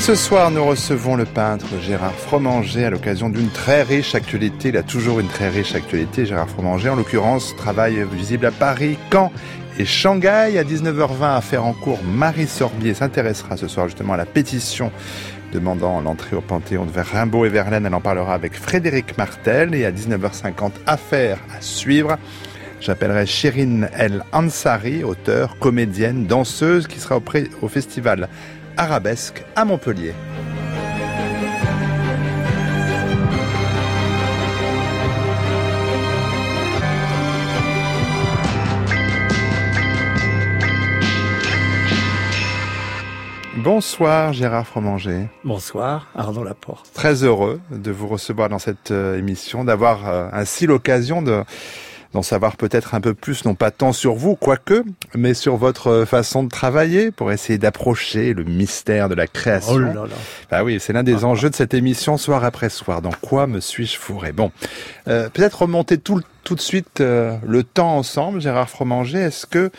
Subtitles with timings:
[0.00, 4.70] Et ce soir, nous recevons le peintre Gérard Fromanger à l'occasion d'une très riche actualité.
[4.70, 6.88] Il a toujours une très riche actualité, Gérard Fromanger.
[6.88, 9.30] En l'occurrence, travail visible à Paris, Caen
[9.78, 10.56] et Shanghai.
[10.56, 14.90] À 19h20, affaire en cours, Marie Sorbier s'intéressera ce soir justement à la pétition
[15.52, 17.84] demandant l'entrée au Panthéon de Rimbaud et Verlaine.
[17.84, 19.74] Elle en parlera avec Frédéric Martel.
[19.74, 22.16] Et à 19h50, affaire à suivre.
[22.80, 27.20] J'appellerai Chérine El Ansari, auteure, comédienne, danseuse, qui sera
[27.60, 28.30] au festival
[28.80, 30.14] Arabesque à Montpellier.
[43.58, 45.28] Bonsoir Gérard Fromanger.
[45.44, 46.90] Bonsoir Arnaud Laporte.
[46.94, 51.44] Très heureux de vous recevoir dans cette euh, émission, d'avoir euh, ainsi l'occasion de
[52.12, 54.82] d'en savoir peut-être un peu plus, non pas tant sur vous, quoique,
[55.14, 59.74] mais sur votre façon de travailler pour essayer d'approcher le mystère de la création.
[59.74, 60.06] Oh là là.
[60.50, 63.00] Bah oui, c'est l'un des enjeux de cette émission soir après soir.
[63.00, 64.32] Dans quoi me suis-je fourré?
[64.32, 64.50] Bon,
[65.06, 69.20] euh, peut-être remonter tout, tout de suite euh, le temps ensemble, Gérard Fromanger.
[69.20, 69.70] Est-ce que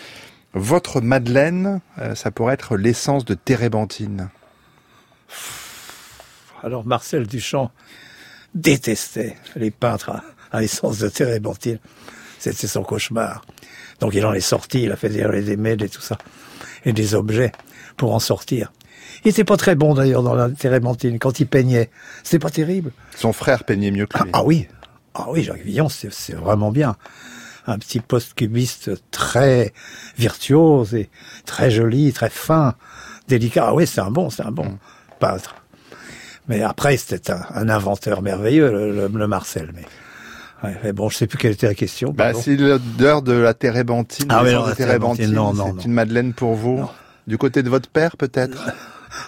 [0.54, 4.30] votre Madeleine, euh, ça pourrait être l'essence de Térébenthine
[6.64, 7.72] Alors Marcel Duchamp
[8.56, 11.80] détestait les peintres à, à l'essence de Térébenthine.
[12.42, 13.46] C'était son cauchemar.
[14.00, 16.18] Donc il en est sorti, il a fait des, des mails et tout ça,
[16.86, 17.52] et des objets
[17.98, 18.72] pour en sortir.
[19.24, 21.92] Il était pas très bon d'ailleurs dans la térébenthine quand il peignait.
[22.24, 22.92] C'était pas terrible.
[23.16, 24.32] Son frère peignait mieux que Ah, lui.
[24.34, 24.68] ah oui,
[25.14, 26.96] ah oui, Jacques Villon, c'est c'est vraiment bien.
[27.68, 29.72] Un petit post-cubiste très
[30.18, 31.12] virtuose et
[31.46, 32.74] très joli, très fin,
[33.28, 33.66] délicat.
[33.68, 34.80] Ah oui, c'est un bon, c'est un bon
[35.20, 35.56] peintre.
[36.48, 39.72] Mais après, c'était un, un inventeur merveilleux, le, le- le Marcel.
[39.76, 39.84] Mais,
[40.64, 42.12] ouais, mais bon, je sais plus quelle était la question.
[42.12, 45.94] Bah, si l'odeur de la térébenthine, Ah non, de la térébenthine, non, non, c'est une
[45.94, 46.80] Madeleine pour vous.
[46.80, 46.90] Non.
[47.28, 48.70] Du côté de votre père, peut-être?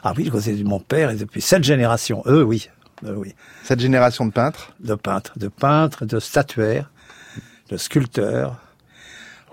[0.03, 2.69] Ah oui, du côté de mon père, et depuis cette génération, eux, oui,
[3.05, 4.73] eux, oui, Cette génération de peintres?
[4.79, 6.89] De peintres, de peintres, de statuaires,
[7.69, 8.59] de sculpteurs,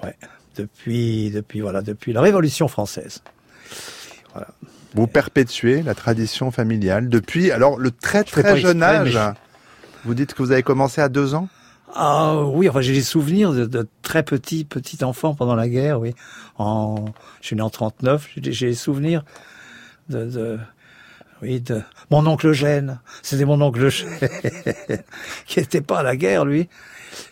[0.03, 0.17] ouais,
[0.57, 3.23] depuis, depuis, voilà, depuis la Révolution française.
[4.95, 9.35] Vous perpétuez la tradition familiale depuis, alors, le très très jeune exprès, âge.
[10.05, 11.49] Vous dites que vous avez commencé à deux ans?
[11.95, 16.01] Ah oui, enfin j'ai des souvenirs de, de très petits petits enfants pendant la guerre,
[16.01, 16.15] oui.
[16.59, 17.06] En,
[17.41, 19.25] je suis né en 39, j'ai des- souvenirs
[20.09, 20.59] de,
[21.43, 23.01] oui de mon oncle Eugène.
[23.23, 23.89] C'était mon oncle
[25.47, 26.69] qui était pas à la guerre lui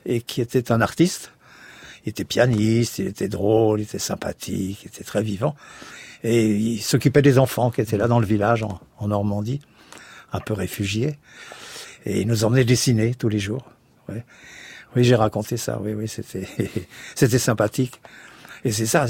[0.06, 1.32] et qui était un artiste.
[2.04, 5.54] Il était pianiste, il était drôle, il était sympathique, il était très vivant.
[6.24, 9.60] Et il s'occupait des enfants qui étaient là dans le village en, en Normandie,
[10.32, 11.16] un peu réfugiés.
[12.06, 13.64] Et il nous emmenait dessiner tous les jours.
[14.08, 14.24] Ouais.
[14.96, 15.78] Oui, j'ai raconté ça.
[15.82, 16.48] Oui, oui, c'était,
[17.14, 18.00] c'était sympathique.
[18.64, 19.06] Et c'est ça.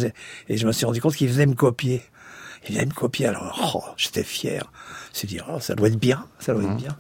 [0.49, 2.03] Et je me suis rendu compte qu'il venait me copier.
[2.69, 3.27] Il venait me copier.
[3.27, 4.71] Alors, oh, j'étais fier.
[5.07, 6.27] Je me suis dit, oh, ça doit être bien.
[6.39, 6.97] Ça doit être bien.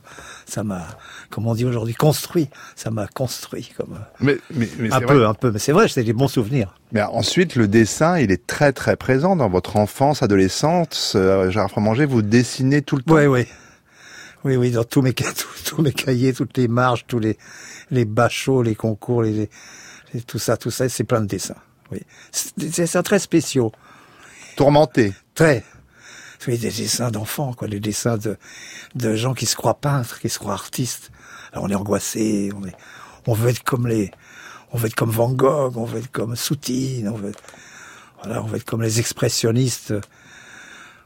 [0.47, 0.87] Ça m'a,
[1.31, 2.49] comme on dit aujourd'hui, construit.
[2.77, 5.27] Ça m'a construit comme mais, mais, mais un peu, vrai.
[5.27, 5.51] un peu.
[5.51, 6.75] Mais c'est vrai, c'était des bons souvenirs.
[6.93, 11.15] Mais ensuite, le dessin, il est très très présent dans votre enfance, adolescence.
[11.17, 13.15] Euh, Gérard Fromanger, vous dessinez tout le temps.
[13.15, 13.47] Oui, oui.
[14.45, 17.37] Oui, oui, dans tous mes, tous, tous mes cahiers, toutes les marges, tous les,
[17.91, 19.49] les bachots, les concours, les,
[20.15, 21.57] les- tout ça, tout ça, c'est plein de dessins.
[21.91, 22.01] Oui.
[22.33, 23.73] C'est des dessins très spéciaux.
[24.57, 25.13] Tourmenté.
[25.35, 25.65] Très.
[26.47, 28.37] Oui, des dessins d'enfants, quoi, des dessins de,
[28.95, 31.11] de gens qui se croient peintres, qui se croient artistes.
[31.53, 32.75] Alors on est angoissé, on est,
[33.27, 34.11] on veut être comme les,
[34.73, 37.33] on veut être comme Van Gogh, on veut être comme Soutine, on veut,
[38.23, 39.95] voilà, on veut être comme les expressionnistes.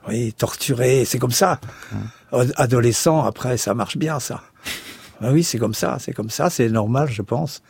[0.08, 1.60] Oui, torturés, c'est comme ça.
[2.32, 4.42] Ad- Adolescent, après, ça marche bien, ça.
[5.21, 7.62] Ah oui, c'est comme ça, c'est comme ça, c'est normal, je pense.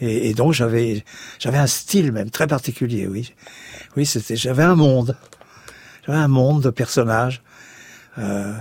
[0.00, 1.04] Et, et donc j'avais,
[1.38, 3.34] j'avais un style même très particulier, oui.
[3.96, 5.16] Oui, c'était, j'avais un monde,
[6.06, 7.42] j'avais un monde de personnages,
[8.18, 8.52] euh,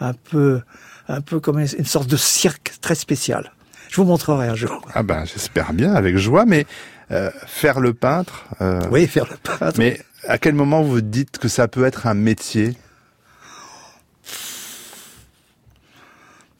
[0.00, 0.62] un peu,
[1.06, 3.52] un peu comme une, une sorte de cirque très spécial.
[3.88, 4.84] Je vous montrerai un jour.
[4.92, 6.44] Ah ben, j'espère bien, avec joie.
[6.46, 6.66] Mais
[7.12, 8.46] euh, faire le peintre.
[8.60, 9.78] euh, Oui, faire le peintre.
[9.78, 12.76] Mais à quel moment vous dites que ça peut être un métier?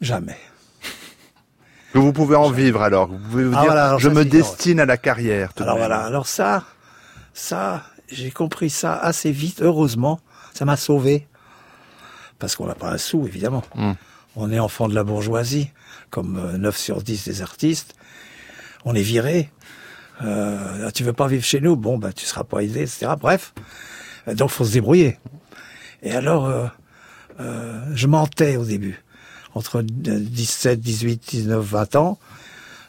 [0.00, 0.36] Jamais.
[1.92, 4.14] Que vous pouvez en vivre alors Vous pouvez vous Ah, dire, voilà, alors je ça,
[4.14, 5.54] me destine à la carrière.
[5.54, 5.86] tout Alors même.
[5.86, 6.64] voilà, alors ça,
[7.32, 10.20] ça, j'ai compris ça assez vite, heureusement,
[10.54, 11.26] ça m'a sauvé.
[12.40, 13.62] Parce qu'on n'a pas un sou, évidemment.
[13.76, 13.92] Mm.
[14.36, 15.70] On est enfant de la bourgeoisie,
[16.10, 17.94] comme euh, 9 sur 10 des artistes.
[18.84, 19.50] On est viré.
[20.22, 21.76] Euh, tu veux pas vivre chez nous?
[21.76, 23.12] Bon, ben, tu seras pas aidé, etc.
[23.20, 23.52] Bref,
[24.28, 25.18] euh, donc faut se débrouiller.
[26.02, 26.66] Et alors, euh,
[27.40, 29.02] euh, je mentais au début.
[29.54, 32.18] Entre 17, 18, 19, 20 ans,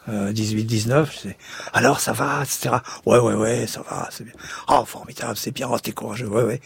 [0.10, 1.38] euh, 18, 19, je sais,
[1.74, 2.76] alors ça va, etc.
[3.06, 4.34] Ouais, ouais, ouais, ça va, c'est bien.
[4.68, 6.62] Oh, formidable, c'est bien, oh, t'es courageux, ouais, ouais.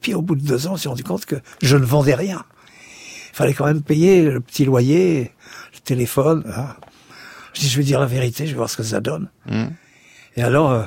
[0.00, 2.44] Puis au bout de deux ans, on s'est rendu compte que je ne vendais rien.
[3.32, 5.32] Il fallait quand même payer le petit loyer,
[5.74, 6.42] le téléphone.
[6.56, 6.74] hein.
[7.54, 9.28] Je dis, je vais dire la vérité, je vais voir ce que ça donne.
[9.46, 9.66] Mm.
[10.36, 10.82] Et alors, euh,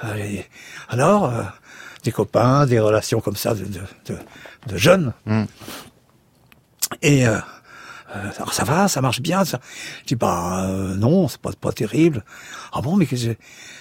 [0.00, 0.46] allez,
[0.88, 1.42] alors, euh,
[2.02, 4.18] des copains, des relations comme ça de, de, de,
[4.66, 5.12] de jeunes.
[5.26, 5.44] Mm.
[7.02, 7.38] Et euh,
[8.14, 9.44] euh, alors ça va, ça marche bien.
[9.44, 9.60] Ça.
[10.02, 12.24] Je dis bah euh, non, c'est pas pas terrible.
[12.72, 13.38] Ah bon, mais que j'ai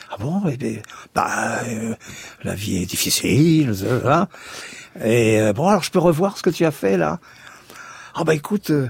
[0.09, 0.81] ah bon, mais,
[1.15, 1.95] bah euh,
[2.43, 4.27] la vie est difficile, euh, hein.
[5.03, 7.19] Et euh, bon, alors je peux revoir ce que tu as fait là.
[8.15, 8.89] Ah bah écoute, euh,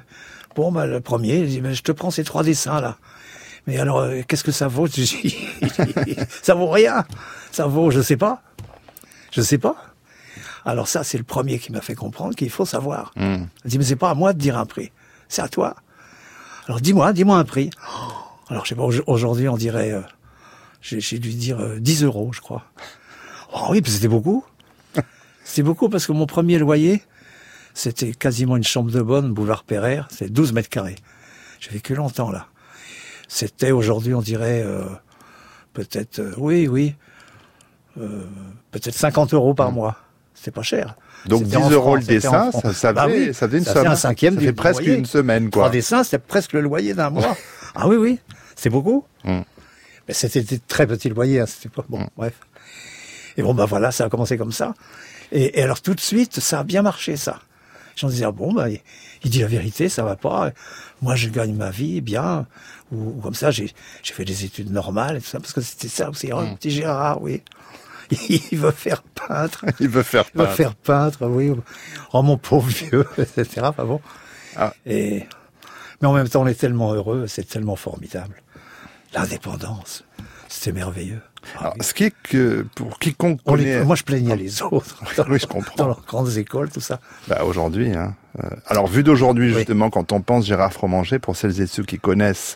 [0.56, 2.98] bon bah le premier, je te prends ces trois dessins là.
[3.68, 5.38] Mais alors, euh, qu'est-ce que ça vaut Je dis,
[6.42, 7.06] Ça vaut rien.
[7.52, 8.42] Ça vaut, je sais pas.
[9.32, 9.76] Je sais pas.
[10.66, 13.12] Alors ça, c'est le premier qui m'a fait comprendre qu'il faut savoir.
[13.16, 13.46] Mm.
[13.66, 14.92] Il dit, mais c'est pas à moi de dire un prix.
[15.28, 15.76] C'est à toi.
[16.68, 17.70] Alors dis-moi, dis-moi un prix.
[18.50, 20.02] Alors je sais pas, au- aujourd'hui on dirait, euh,
[20.82, 22.64] j'ai dû dire euh, 10 euros, je crois.
[23.54, 24.44] Oh oui, c'était beaucoup.
[25.44, 27.04] C'était beaucoup parce que mon premier loyer,
[27.74, 30.96] c'était quasiment une chambre de bonne, boulevard Pereire, c'est 12 mètres carrés.
[31.60, 32.48] J'ai vécu longtemps là.
[33.36, 34.84] C'était aujourd'hui, on dirait, euh,
[35.74, 36.94] peut-être, euh, oui, oui,
[38.00, 38.26] euh,
[38.70, 39.98] peut-être 50 euros par mois.
[40.36, 40.96] C'est pas cher.
[41.26, 43.74] Donc C'était 10 en euros le c'était dessin, ça, ça, Bah oui, ça une ça
[43.74, 43.82] somme.
[43.84, 44.98] fait un cinquième ça du fait presque loyer.
[45.00, 45.72] une semaine, Trois quoi.
[45.72, 47.36] dessins, c'était presque le loyer d'un mois.
[47.76, 48.20] ah oui, oui,
[48.56, 49.04] c'est beaucoup.
[49.24, 49.40] Mm.
[50.08, 51.86] Mais c'était des très petits loyers à cette époque.
[51.90, 52.08] Bon, Mm.
[52.16, 52.34] bref.
[53.38, 54.76] Et bon, bah voilà, ça a commencé comme ça.
[55.32, 57.40] Et, et alors tout de suite, ça a bien marché, ça.
[57.96, 58.80] J'en disais, ah bon, bah, il,
[59.24, 60.52] il dit la vérité, ça va pas.
[61.02, 62.48] Moi, je gagne ma vie bien.
[62.92, 65.62] Ou, ou comme ça, j'ai j'ai fait des études normales et tout ça, parce que
[65.62, 66.32] c'était ça aussi.
[66.34, 67.42] Oh, petit Gérard, oui.
[68.52, 69.66] Il veut faire peintre.
[69.80, 70.56] Il veut faire Il va peintre.
[70.58, 71.52] faire peintre, oui.
[72.14, 73.62] Oh mon pauvre vieux, etc.
[73.64, 74.02] Enfin bon.
[74.56, 74.74] Ah.
[74.86, 75.26] Et
[76.02, 78.42] mais en même temps, on est tellement heureux, c'est tellement formidable.
[79.14, 80.04] L'indépendance,
[80.50, 81.22] c'était merveilleux.
[81.56, 84.62] Ah Alors, ce qui est que pour quiconque On les- connaît, moi, je plaignais les
[84.62, 85.76] autres oui, je comprends.
[85.78, 87.00] dans leurs grandes écoles, tout ça.
[87.28, 87.92] Bah, aujourd'hui.
[87.92, 88.16] Hein.
[88.44, 89.58] Euh, alors, vu d'aujourd'hui, Oui.
[89.58, 92.56] justement, quand on pense Gérard Fromanger, pour celles et ceux qui connaissent,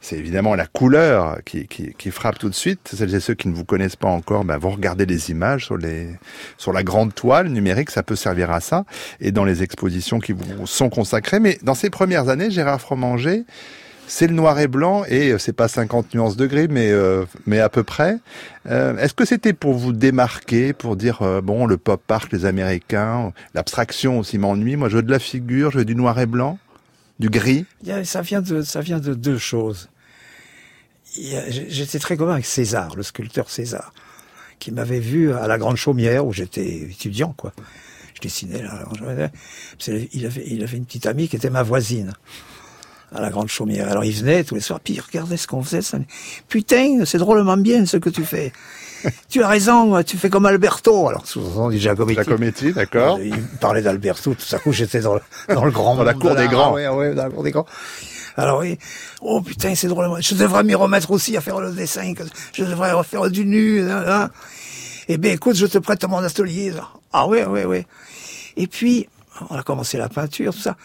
[0.00, 2.90] c'est évidemment la couleur qui, qui, qui frappe tout de suite.
[2.94, 5.78] Celles et ceux qui ne vous connaissent pas encore, bah, vous regardez les images sur,
[5.78, 6.08] les,
[6.58, 8.84] sur la grande toile numérique, ça peut servir à ça,
[9.20, 11.40] et dans les expositions qui vous sont consacrées.
[11.40, 13.44] Mais dans ces premières années, Gérard Fromanger,
[14.06, 17.24] c'est le noir et blanc, et euh, c'est pas 50 nuances de gris, mais, euh,
[17.46, 18.18] mais à peu près.
[18.66, 23.32] Euh, Est-ce que c'était pour vous démarquer, pour dire bon le pop art, les Américains,
[23.54, 24.76] l'abstraction aussi m'ennuie.
[24.76, 26.58] Moi, je veux de la figure, je veux du noir et blanc,
[27.18, 27.66] du gris.
[28.04, 29.88] Ça vient de ça vient de deux choses.
[31.16, 33.92] J'étais très commun avec César, le sculpteur César,
[34.58, 37.52] qui m'avait vu à la Grande Chaumière où j'étais étudiant, quoi.
[38.14, 38.84] Je dessinais là.
[40.12, 42.12] Il avait, il avait une petite amie qui était ma voisine
[43.14, 43.88] à la Grande Chaumière.
[43.88, 45.82] Alors il venait tous les soirs, puis il regardait ce qu'on faisait.
[45.82, 45.98] Ça...
[46.48, 48.52] Putain, c'est drôlement bien ce que tu fais.
[49.28, 51.08] tu as raison, tu fais comme Alberto.
[51.08, 52.24] Alors souvent, dit Giacometti.
[52.24, 53.18] Comédie, d'accord.
[53.20, 56.14] Il me parlait d'Alberto, tout à coup j'étais dans le, dans le grand Dans la
[56.14, 56.70] cour de des grands.
[56.70, 57.66] Ah ouais, ouais, dans la cour des grands.
[58.36, 58.78] Alors oui,
[59.20, 60.10] oh putain, c'est drôle.
[60.20, 62.12] Je devrais m'y remettre aussi à faire le dessin.
[62.52, 63.80] Je devrais refaire du nu.
[63.88, 64.30] Hein, hein.
[65.06, 66.70] Eh bien, écoute, je te prête mon atelier.
[66.70, 66.88] là.
[67.12, 67.86] Ah oui, oui, oui.
[68.56, 69.08] Et puis,
[69.50, 70.76] on a commencé la peinture, tout ça.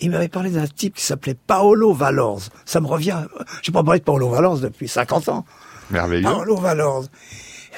[0.00, 2.50] Il m'avait parlé d'un type qui s'appelait Paolo Valorze.
[2.64, 3.24] Ça me revient.
[3.62, 5.44] J'ai pas parlé de Paolo Valorze depuis 50 ans.
[5.90, 6.22] Merveilleux.
[6.24, 7.10] Paolo Valorze.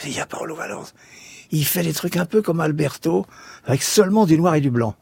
[0.05, 0.95] Il y a Paolo Valorze.
[1.51, 3.27] Il fait des trucs un peu comme Alberto,
[3.65, 4.95] avec seulement du noir et du blanc.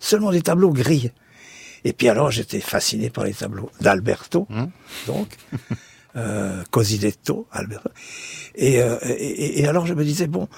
[0.00, 1.10] Seulement des tableaux gris.
[1.84, 4.48] Et puis alors, j'étais fasciné par les tableaux d'Alberto,
[5.06, 5.28] donc,
[6.16, 7.88] euh, Cosidetto, Alberto.
[8.56, 10.48] Et, euh, et, et- et alors, je me disais, bon,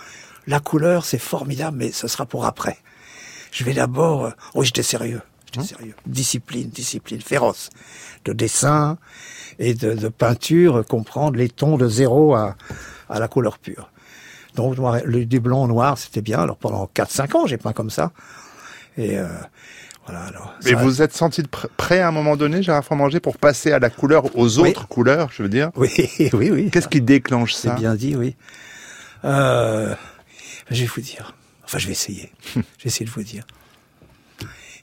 [0.47, 2.79] la couleur, c'est formidable, mais ce sera pour après.
[3.53, 4.25] Je vais d'abord...
[4.27, 5.21] euh, oui, j'étais sérieux.
[5.53, 5.95] J'étais sérieux.
[6.07, 7.71] Discipline, discipline féroce.
[8.25, 8.99] De dessin
[9.59, 12.57] et de, de peinture, comprendre les tons de zéro à,
[13.09, 13.91] à la couleur pure.
[14.55, 16.41] Donc, le, du blanc au noir, c'était bien.
[16.41, 18.13] Alors, pendant 4-5 ans, j'ai peint comme ça.
[18.97, 19.27] Et euh,
[20.07, 20.55] voilà, alors...
[20.65, 23.71] Mais ça- vous êtes senti pr- prêt à un moment donné, Gérard Fromanger, pour passer
[23.73, 24.71] à la couleur, aux Oui.
[24.71, 25.71] autres couleurs, je veux dire?
[25.77, 25.91] Oui,
[26.33, 26.71] oui, oui.
[26.71, 28.35] Qu'est-ce qui déclenche C'est ça bien dit, oui.
[29.25, 29.95] Euh,
[30.71, 31.35] je vais vous dire.
[31.65, 32.33] Enfin, je vais essayer.
[32.55, 33.45] je vais essayer de vous dire.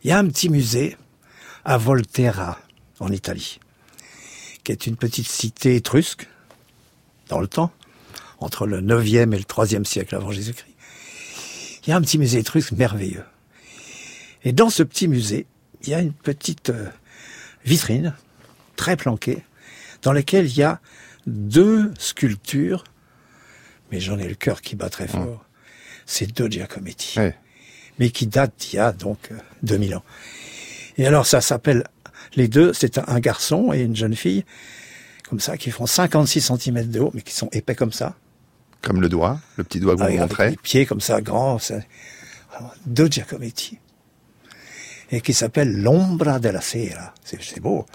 [0.08, 0.96] Il y a un petit musée
[1.66, 2.58] à Volterra,
[3.02, 3.60] en Italie,
[4.64, 6.30] qui est une petite cité étrusque,
[7.28, 7.74] dans le temps,
[8.40, 10.74] entre le 9e et le 3e siècle avant Jésus-Christ.
[11.84, 13.26] Il y a un petit musée étrusque merveilleux.
[14.46, 15.46] Et dans ce petit musée,
[15.82, 16.88] il y a une petite euh,
[17.66, 18.16] vitrine,
[18.78, 19.44] très planquée,
[20.04, 20.80] dans laquelle il y a
[21.26, 22.86] deux sculptures,
[23.92, 25.44] mais j'en ai le cœur qui bat très fort.
[26.06, 27.36] C'est deux Giacometti, Ouais.
[28.00, 30.04] Mais qui datent d'il y a donc euh, 2000 ans.
[30.98, 31.84] Et alors ça s'appelle,
[32.36, 34.46] les deux, c'est un, garçon et une jeune fille,
[35.30, 38.16] comme ça, qui font 56 cm de haut, mais qui sont épais comme ça.
[38.82, 40.51] Comme le doigt, le petit doigt que vous avec montrez.
[40.51, 41.58] les pieds comme ça, grands.
[42.86, 43.80] deux Giacometti.
[45.12, 47.13] Et qui s'appelle L'ombra della sera.
[47.24, 47.86] C'est beau.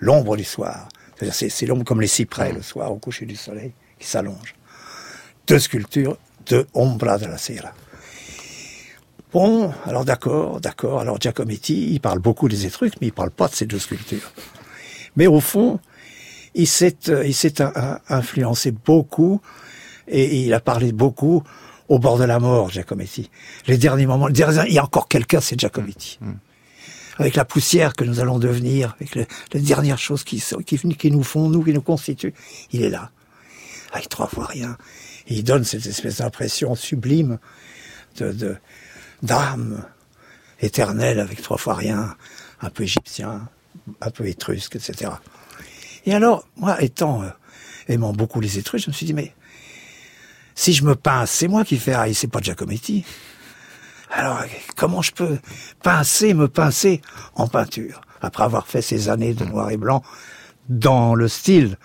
[0.00, 0.88] L'ombre du soir.
[1.32, 4.54] C'est c'est l'ombre comme les cyprès le soir au coucher du soleil qui s'allonge.
[5.46, 7.72] Deux sculptures de Ombra della sera.
[9.32, 11.00] Bon, alors d'accord, d'accord.
[11.00, 14.32] Alors Giacometti, il parle beaucoup des Étrusques, mais il parle pas de ces deux sculptures.
[15.16, 15.80] Mais au fond,
[16.54, 17.54] il s'est, euh, il s'est
[18.08, 19.40] influencé beaucoup
[20.06, 21.42] et il a parlé beaucoup
[21.88, 23.30] au bord de la mort, Giacometti.
[23.66, 26.18] Les derniers moments, les derniers- il y a encore quelqu'un, c'est Giacometti.
[27.18, 31.10] Avec la poussière que nous allons devenir, avec le- les dernières choses qui, qui, qui
[31.10, 32.32] nous font, nous, qui nous constituent,
[32.72, 33.10] il est là.
[33.92, 34.76] Avec trois fois rien.
[35.26, 37.38] Et il donne cette espèce d'impression sublime
[38.18, 38.56] de, de,
[39.22, 39.84] d'âme
[40.60, 42.14] éternelle avec trois fois rien,
[42.60, 43.48] un peu égyptien,
[44.00, 45.10] un peu étrusque, etc.
[46.06, 47.28] Et alors, moi, étant, euh,
[47.88, 49.34] aimant beaucoup les Étrusques, je me suis dit, mais
[50.54, 53.04] si je me pince, c'est moi qui fais aïe, c'est pas Giacometti.
[54.10, 54.42] Alors,
[54.76, 55.38] comment je peux
[55.82, 57.02] pincer, me pincer
[57.34, 60.02] en peinture Après avoir fait ces années de noir et blanc
[60.68, 61.76] dans le style,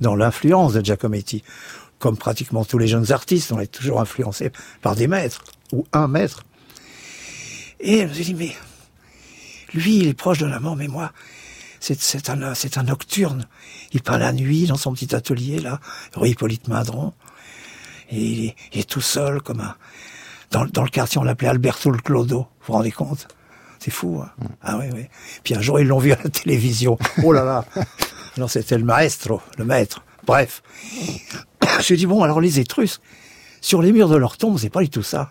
[0.00, 1.42] dans l'influence de Giacometti,
[1.98, 4.52] comme pratiquement tous les jeunes artistes, on est toujours influencé
[4.82, 6.44] par des maîtres, ou un maître.
[7.80, 8.52] Et je me suis dit, mais
[9.74, 11.12] lui, il est proche de la mort, mais moi,
[11.80, 13.46] c'est c'est un, c'est un nocturne.
[13.92, 15.80] Il peint la nuit dans son petit atelier, là,
[16.14, 17.12] rue Hippolyte Madron.
[18.10, 19.76] Et il est, il est tout seul, comme un...
[20.52, 22.38] Dans, dans le quartier, on l'appelait Alberto le Clodo.
[22.38, 23.28] Vous vous rendez compte?
[23.80, 24.30] C'est fou, hein?
[24.62, 25.06] Ah oui, oui.
[25.44, 26.98] Puis un jour, ils l'ont vu à la télévision.
[27.22, 27.64] Oh là là
[28.36, 30.02] Alors c'était le maestro, le maître.
[30.24, 30.62] Bref.
[31.62, 33.00] Je me suis dit, bon, alors les Étrusques,
[33.60, 35.30] sur les murs de leur tombe, c'est pas du tout ça.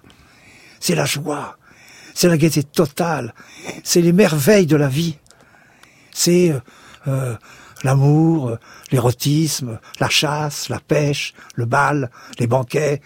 [0.80, 1.58] C'est la joie.
[2.16, 3.36] C'est la gaieté totale.
[3.84, 5.18] C'est les merveilles de la vie.
[6.12, 6.60] C'est euh,
[7.08, 7.36] euh,
[7.84, 8.60] l'amour, euh,
[8.92, 13.02] l'érotisme, la chasse, la pêche, le bal, les banquets.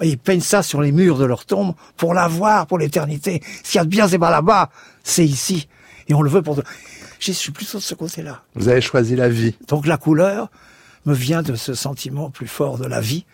[0.00, 3.42] Et ils peignent ça sur les murs de leur tombe pour l'avoir pour l'éternité.
[3.62, 4.70] Ce qu'il y a de bien, c'est pas là-bas,
[5.04, 5.68] c'est ici.
[6.08, 6.60] Et on le veut pour...
[7.20, 8.42] Je suis plutôt de ce côté-là.
[8.54, 9.54] Vous avez choisi la vie.
[9.68, 10.50] Donc la couleur
[11.04, 13.26] me vient de ce sentiment plus fort de la vie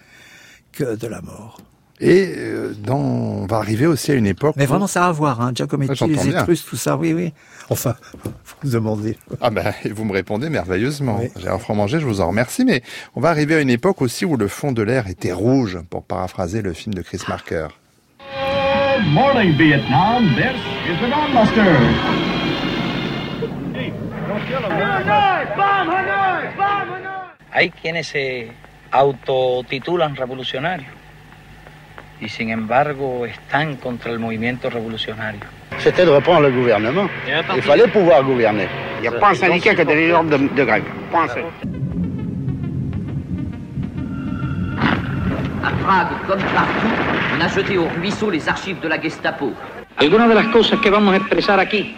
[0.72, 1.58] que de la mort.
[2.02, 4.54] Et euh, dans, on va arriver aussi à une époque.
[4.56, 5.48] Mais où- vraiment, ça a à voir, hein.
[5.50, 6.30] Ah, Giacometti, j'entends les.
[6.30, 7.34] Étrusques, tout ça, oui, oui.
[7.68, 7.94] Enfin,
[8.62, 9.18] vous demandez.
[9.40, 11.18] Ah ben, vous me répondez merveilleusement.
[11.20, 11.28] Oui.
[11.36, 12.82] Gérard Fromanger, je vous en remercie, mais
[13.14, 16.02] on va arriver à une époque aussi où le fond de l'air était rouge, pour
[16.04, 17.68] paraphraser le film de Chris Marker.
[18.18, 20.24] Good morning, Vietnam.
[20.36, 20.56] This
[20.88, 22.80] is the Gunbuster.
[27.52, 28.48] Hay quienes se
[28.92, 30.88] autotitulan revolucionarios
[32.20, 35.40] y sin embargo están contra el movimiento revolucionario.
[35.78, 37.08] C'était de reprendre le gouvernement.
[37.56, 38.68] Il fallait pouvoir gouverner.
[38.98, 40.84] Il n'y a pas un syndicat qui a donné l'ordre de, de grève.
[41.10, 41.44] Pas un seul.
[45.62, 46.94] À Prague, comme partout,
[47.36, 49.52] on a jeté au ruisseau les archives de la Gestapo.
[49.96, 51.94] Algunas de las cosas que vamos a expresar aquí,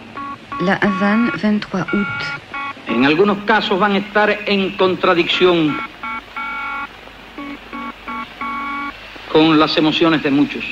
[0.61, 2.07] La Havane, 23 août.
[2.87, 5.75] en algunos casos van a estar en contradicción
[9.33, 10.63] con las emociones de muchos.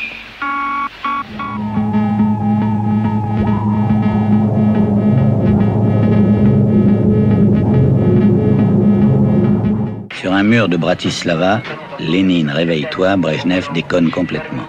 [10.21, 11.63] Sur un mur de Bratislava,
[11.99, 14.67] Lénine, réveille-toi, Brejnev déconne complètement.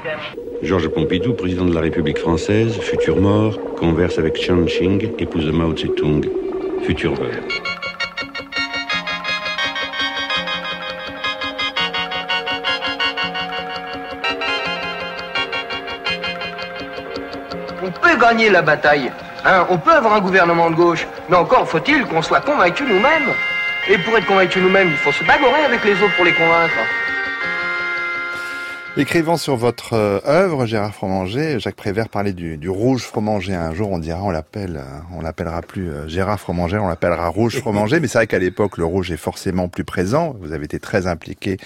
[0.63, 5.53] Georges Pompidou, président de la République française, futur mort, converse avec Chiang Ching, épouse de
[5.53, 6.27] Mao Tse-tung,
[6.87, 7.72] futur veuve.
[18.23, 19.11] Gagner la bataille.
[19.45, 21.07] Hein, on peut avoir un gouvernement de gauche.
[21.29, 23.31] Mais encore faut-il qu'on soit convaincus nous-mêmes.
[23.89, 26.79] Et pour être convaincus nous-mêmes, il faut se bagorer avec les autres pour les convaincre.
[28.99, 33.55] Écrivant sur votre euh, œuvre, Gérard Fromanger, Jacques Prévert parlait du, rouge Fromanger.
[33.55, 37.29] Un jour, on dira, on l'appelle, euh, on l'appellera plus euh, Gérard Fromanger, on l'appellera
[37.29, 38.01] rouge Fromanger.
[38.01, 40.37] Mais c'est vrai qu'à l'époque, le rouge est forcément plus présent.
[40.43, 41.57] Vous avez été très impliqué,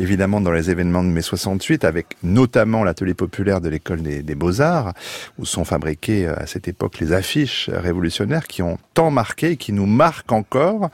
[0.00, 4.94] évidemment, dans les événements de mai 68, avec notamment l'atelier populaire de l'école des, Beaux-Arts,
[5.38, 9.84] où sont fabriquées à cette époque les affiches révolutionnaires qui ont tant marqué, qui nous
[9.84, 10.88] marquent encore.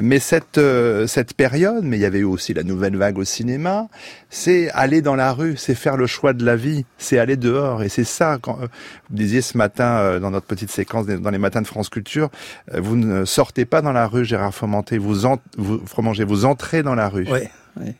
[0.00, 0.58] Mais cette,
[1.06, 3.88] cette période, mais il y avait eu aussi la nouvelle vague au cinéma,
[4.30, 7.82] c'est aller dans la rue, c'est faire le choix de la vie, c'est aller dehors.
[7.82, 8.66] Et c'est ça, quand, euh,
[9.10, 12.30] vous disiez ce matin euh, dans notre petite séquence dans les matins de France Culture,
[12.72, 15.14] euh, vous ne sortez pas dans la rue, Gérard Fomenté, vous,
[15.56, 17.26] vous, Fromanger, vous entrez dans la rue.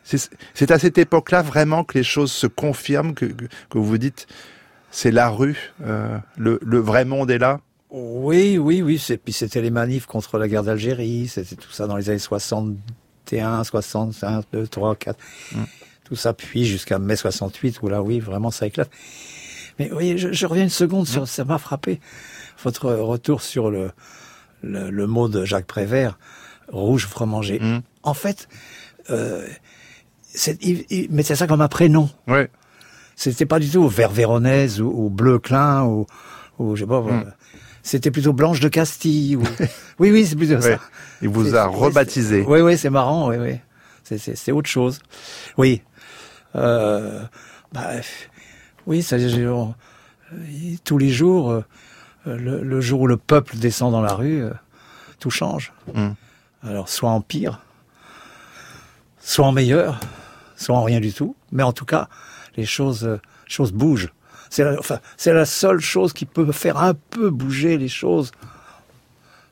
[0.04, 4.26] C'est à cette époque-là vraiment que les choses se confirment, que, que, vous vous dites,
[4.90, 5.72] c'est la rue,
[6.36, 7.60] le, le vrai monde est là
[7.90, 9.00] oui, oui, oui.
[9.24, 11.26] Puis c'était les manifs contre la guerre d'Algérie.
[11.28, 15.18] C'était tout ça dans les années 61, 65, 2, 3, 4
[16.08, 18.90] tout ça, puis jusqu'à mai 68, où là, oui, vraiment, ça éclate.
[19.78, 22.00] Mais oui, je, je reviens une seconde sur, ça m'a frappé,
[22.64, 23.90] votre retour sur le,
[24.62, 26.18] le, le, mot de Jacques Prévert,
[26.68, 27.60] rouge fromagé.
[27.60, 27.80] Mmh.
[28.02, 28.48] En fait,
[29.10, 29.46] euh,
[30.62, 32.08] il, il mettait ça comme un prénom.
[32.26, 32.50] Ouais.
[33.14, 36.06] C'était pas du tout vert véronèse ou, ou bleu clin ou,
[36.58, 37.00] ou je sais pas.
[37.00, 37.32] Mmh.
[37.82, 39.36] C'était plutôt Blanche de Castille.
[39.36, 39.42] Ou...
[39.98, 40.78] oui, oui, c'est plutôt ça.
[41.22, 42.44] Il vous a rebaptisé.
[42.46, 43.28] Oui, oui, c'est marrant.
[43.28, 43.58] Oui, oui.
[44.16, 45.00] C'est autre chose.
[45.58, 45.82] Oui,
[46.56, 47.24] euh,
[47.72, 47.90] bah,
[48.86, 49.66] oui, ça, euh,
[50.84, 51.62] tous les jours, euh,
[52.26, 54.44] le, jour où le peuple descend dans la rue,
[55.18, 55.72] tout change.
[55.94, 56.10] Mm.
[56.62, 57.60] Alors, soit en pire,
[59.20, 60.00] soit en meilleur,
[60.56, 61.36] soit en rien du tout.
[61.52, 62.08] Mais en tout cas,
[62.56, 64.12] les choses, choses bougent.
[64.50, 68.32] C'est la, enfin, c'est la seule chose qui peut faire un peu bouger les choses.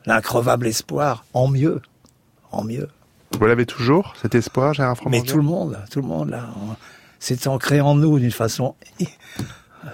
[0.05, 1.81] L'increvable espoir, en mieux,
[2.51, 2.89] en mieux.
[3.39, 6.49] Vous l'avez toujours, cet espoir, Gérard Fromageau Mais tout le monde, tout le monde, là.
[7.19, 9.87] C'est ancré en nous d'une façon euh,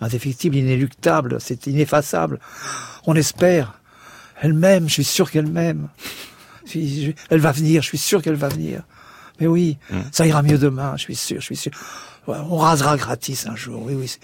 [0.00, 2.38] indéfectible, inéluctable, c'est ineffaçable.
[3.06, 3.80] On espère.
[4.40, 5.88] Elle m'aime, je suis sûr qu'elle m'aime.
[6.74, 8.82] Elle va venir, je suis sûr qu'elle va venir.
[9.40, 10.00] Mais oui, mm.
[10.12, 11.72] ça ira mieux demain, je suis sûr, je suis sûr.
[12.26, 14.16] On rasera gratis un jour, oui, oui.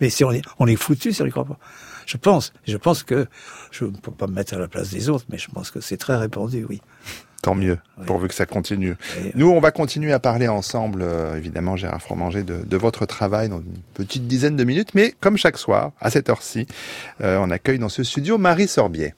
[0.00, 1.58] mais si on est, on est foutu si on n'y croit pas.
[2.06, 3.26] Je pense, je pense que,
[3.70, 5.80] je ne peux pas me mettre à la place des autres, mais je pense que
[5.80, 6.80] c'est très répandu, oui.
[7.42, 8.94] Tant mieux, pourvu que ça continue.
[9.34, 13.48] Nous, on va continuer à parler ensemble, euh, évidemment, Gérard Fromanger, de, de, votre travail
[13.48, 14.94] dans une petite dizaine de minutes.
[14.94, 16.68] Mais comme chaque soir, à cette heure-ci,
[17.20, 19.14] euh, on accueille dans ce studio Marie Sorbier.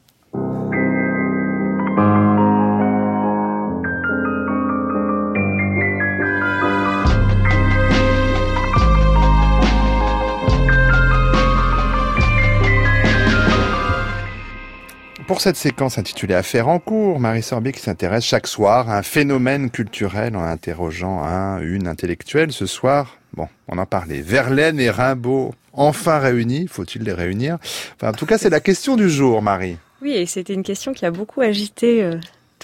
[15.35, 19.03] Pour cette séquence intitulée Affaires en cours, Marie Sorbier qui s'intéresse chaque soir à un
[19.03, 22.53] phénomène culturel en interrogeant un, une intellectuelle.
[22.53, 27.59] Ce soir, bon, on en parlait, Verlaine et Rimbaud, enfin réunis, faut-il les réunir?
[27.97, 29.77] Enfin, En tout cas, c'est la question du jour, Marie.
[30.03, 32.15] Oui, et c'était une question qui a beaucoup agité euh,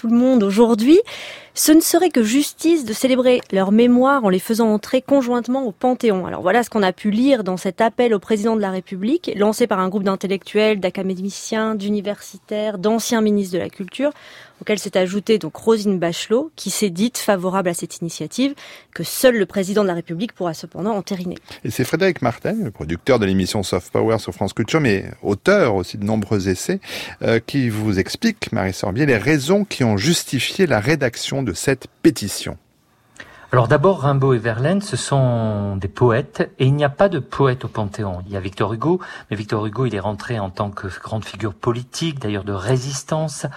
[0.01, 0.99] tout le monde aujourd'hui,
[1.53, 5.71] ce ne serait que justice de célébrer leur mémoire en les faisant entrer conjointement au
[5.71, 6.25] Panthéon.
[6.25, 9.31] Alors voilà ce qu'on a pu lire dans cet appel au président de la République,
[9.35, 14.09] lancé par un groupe d'intellectuels, d'académiciens, d'universitaires, d'anciens ministres de la Culture,
[14.61, 18.53] auquel s'est ajoutée donc Rosine Bachelot, qui s'est dite favorable à cette initiative,
[18.93, 21.35] que seul le président de la République pourra cependant entériner.
[21.63, 25.75] Et c'est Frédéric Martin, le producteur de l'émission Soft Power sur France Culture, mais auteur
[25.75, 26.79] aussi de nombreux essais,
[27.23, 31.87] euh, qui vous explique, Marie Sorbier, les raisons qui ont justifié la rédaction de cette
[32.01, 32.57] pétition.
[33.53, 37.19] Alors d'abord, Rimbaud et Verlaine, ce sont des poètes, et il n'y a pas de
[37.19, 38.23] poète au Panthéon.
[38.25, 41.25] Il y a Victor Hugo, mais Victor Hugo, il est rentré en tant que grande
[41.25, 43.47] figure politique, d'ailleurs de résistance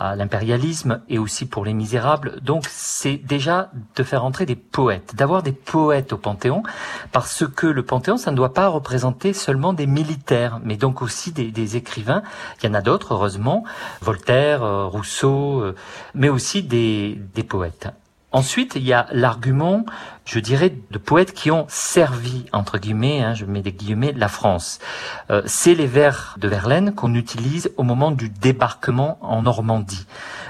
[0.00, 2.40] à l'impérialisme, et aussi pour les misérables.
[2.40, 6.64] Donc c'est déjà de faire entrer des poètes, d'avoir des poètes au Panthéon,
[7.12, 11.30] parce que le Panthéon, ça ne doit pas représenter seulement des militaires, mais donc aussi
[11.30, 12.24] des, écrivains.
[12.60, 13.62] Il y en a d'autres, heureusement,
[14.00, 15.76] Voltaire, euh, Rousseau, euh,
[16.14, 17.16] mais aussi des
[17.48, 17.86] poètes.
[18.36, 19.86] Ensuite, il y a l'argument,
[20.26, 24.28] je dirais, de poètes qui ont servi, entre guillemets, hein, je mets des guillemets, la
[24.28, 24.78] France.
[25.30, 30.06] Euh, c'est les vers de Verlaine qu'on utilise au moment du débarquement en Normandie.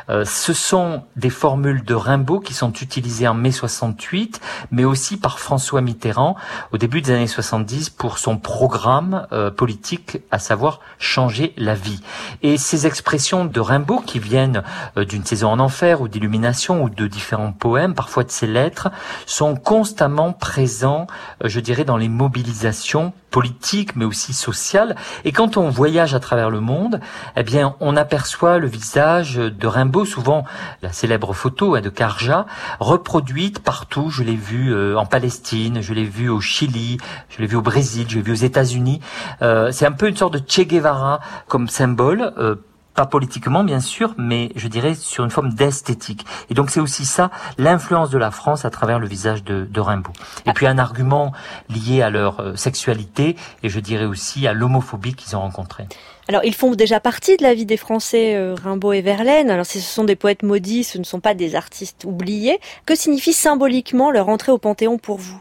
[0.08, 4.40] Euh, ce sont des formules de Rimbaud qui sont utilisées en mai 68,
[4.70, 6.36] mais aussi par François Mitterrand
[6.72, 12.00] au début des années 70 pour son programme euh, politique, à savoir changer la vie.
[12.42, 14.62] Et ces expressions de Rimbaud qui viennent
[14.96, 18.90] euh, d'une saison en enfer ou d'illumination ou de différents poèmes, parfois de ses lettres,
[19.26, 21.06] sont constamment présents,
[21.44, 24.96] je dirais, dans les mobilisations politique, mais aussi sociale.
[25.26, 27.00] Et quand on voyage à travers le monde,
[27.36, 30.44] eh bien, on aperçoit le visage de Rimbaud, souvent
[30.82, 32.46] la célèbre photo hein, de Carja,
[32.80, 34.10] reproduite partout.
[34.10, 37.62] Je l'ai vu euh, en Palestine, je l'ai vu au Chili, je l'ai vu au
[37.62, 39.00] Brésil, je l'ai vu aux États-Unis.
[39.42, 42.32] Euh, c'est un peu une sorte de Che Guevara comme symbole.
[42.38, 42.56] Euh,
[42.94, 46.24] pas politiquement bien sûr, mais je dirais sur une forme d'esthétique.
[46.48, 49.80] Et donc c'est aussi ça, l'influence de la France à travers le visage de, de
[49.80, 50.14] Rimbaud.
[50.46, 51.32] Et puis un argument
[51.68, 55.86] lié à leur sexualité et je dirais aussi à l'homophobie qu'ils ont rencontrée.
[56.28, 59.50] Alors, ils font déjà partie de la vie des Français, euh, Rimbaud et Verlaine.
[59.50, 62.58] Alors, si ce sont des poètes maudits, ce ne sont pas des artistes oubliés.
[62.84, 65.40] Que signifie symboliquement leur entrée au Panthéon pour vous?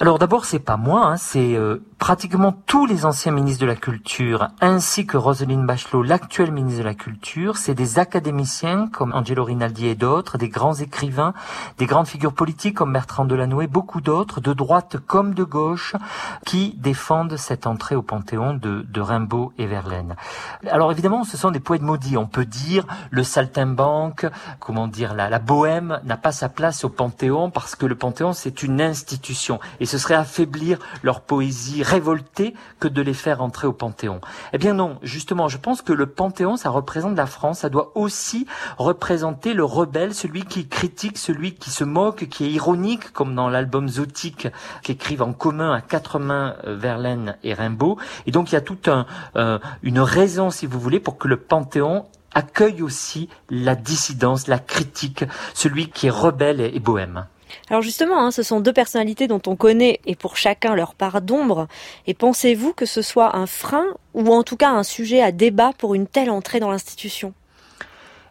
[0.00, 3.76] Alors d'abord, c'est pas moi, hein, c'est euh, pratiquement tous les anciens ministres de la
[3.76, 7.56] Culture, ainsi que Roselyne Bachelot, l'actuel ministre de la Culture.
[7.56, 11.34] C'est des académiciens comme Angelo Rinaldi et d'autres, des grands écrivains,
[11.78, 15.96] des grandes figures politiques comme Bertrand Delanoë, beaucoup d'autres, de droite comme de gauche,
[16.46, 20.14] qui défendent cette entrée au Panthéon de, de Rimbaud et Verlaine.
[20.70, 22.16] Alors évidemment, ce sont des poètes maudits.
[22.16, 24.26] On peut dire le saltimbanque,
[24.60, 28.32] comment dire, la, la bohème n'a pas sa place au Panthéon parce que le Panthéon,
[28.32, 29.58] c'est une institution.
[29.80, 34.20] Et ce serait affaiblir leur poésie révoltée que de les faire entrer au Panthéon.
[34.52, 37.92] Eh bien non, justement, je pense que le Panthéon, ça représente la France, ça doit
[37.94, 38.46] aussi
[38.76, 43.48] représenter le rebelle, celui qui critique, celui qui se moque, qui est ironique, comme dans
[43.48, 44.48] l'album Zotique
[44.82, 47.98] qu'écrivent en commun à quatre mains euh, Verlaine et Rimbaud.
[48.26, 51.28] Et donc il y a toute un, euh, une raison, si vous voulez, pour que
[51.28, 55.24] le Panthéon accueille aussi la dissidence, la critique,
[55.54, 57.26] celui qui est rebelle et bohème.
[57.70, 61.20] Alors justement, hein, ce sont deux personnalités dont on connaît et pour chacun leur part
[61.20, 61.68] d'ombre.
[62.06, 65.72] Et pensez-vous que ce soit un frein ou en tout cas un sujet à débat
[65.76, 67.32] pour une telle entrée dans l'institution?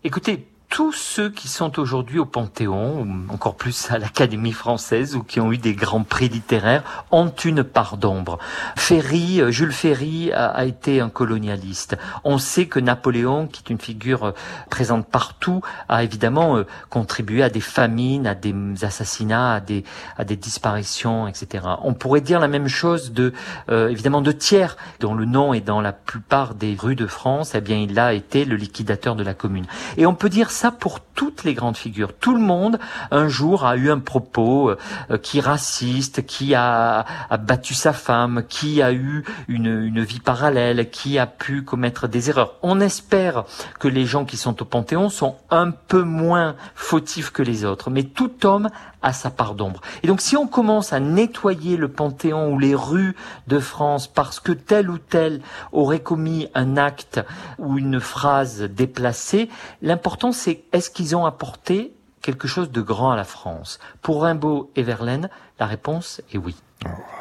[0.04, 0.46] Écoutez,
[0.78, 5.52] tous ceux qui sont aujourd'hui au Panthéon, encore plus à l'Académie française, ou qui ont
[5.52, 8.38] eu des grands prix littéraires, ont une part d'ombre.
[8.76, 11.98] Ferry, euh, Jules Ferry a, été un colonialiste.
[12.24, 14.32] On sait que Napoléon, qui est une figure euh,
[14.70, 19.84] présente partout, a évidemment euh, contribué à des famines, à des assassinats, à des,
[20.16, 21.66] à disparitions, etc.
[21.82, 23.34] On pourrait dire la même chose de,
[23.72, 27.54] euh, évidemment, de Thiers, dont le nom est dans la plupart des rues de France.
[27.56, 29.66] Eh bien, il a été le liquidateur de la commune.
[29.98, 32.14] Et on peut dire ça pour toutes les grandes figures.
[32.14, 32.80] Tout le monde,
[33.12, 37.06] un jour, a eu un propos euh, qui raciste, qui a,
[37.40, 42.56] battu sa femme, qui a eu une, vie parallèle, qui a pu commettre des erreurs.
[42.62, 43.46] On espère
[43.80, 47.90] que les gens qui sont au Panthéon sont un peu moins fautifs que les autres,
[47.90, 48.70] mais tout homme
[49.02, 49.82] a sa part d'ombre.
[50.04, 53.16] Et donc si on commence à nettoyer le Panthéon ou les rues
[53.48, 57.20] de France parce que tel ou tel aurait commis un acte
[57.58, 59.50] ou une phrase déplacée,
[59.82, 61.97] l'important c'est est-ce qu'ils ont apporté
[62.28, 65.30] quelque chose de grand à la France Pour Rimbaud et Verlaine,
[65.62, 66.58] la réponse est oui.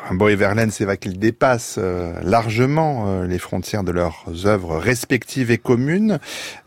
[0.08, 4.76] Rimbaud et Verlaine, c'est vrai qu'ils dépassent euh, largement euh, les frontières de leurs œuvres
[4.76, 6.18] respectives et communes.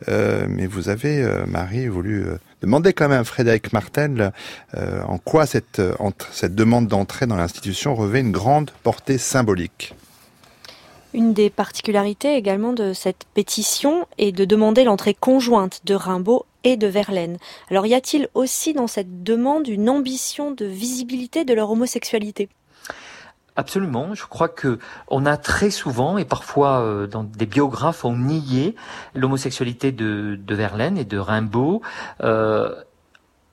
[0.08, 2.28] Euh, mais vous avez, Marie, voulu
[2.62, 4.32] demander quand même à Frédéric Martel
[4.78, 5.82] en quoi cette,
[6.32, 9.94] cette demande d'entrée dans l'institution revêt une grande portée symbolique.
[11.14, 16.78] Une des particularités également de cette pétition est de demander l'entrée conjointe de Rimbaud et
[16.78, 17.38] de Verlaine.
[17.72, 22.50] Alors y a-t-il aussi dans cette demande une ambition de visibilité de leur homosexualité?
[23.56, 24.14] Absolument.
[24.14, 28.76] Je crois que on a très souvent et parfois euh, dans des biographes ont nié
[29.16, 31.82] l'homosexualité de, Verlaine et de Rimbaud.
[32.22, 32.74] Euh,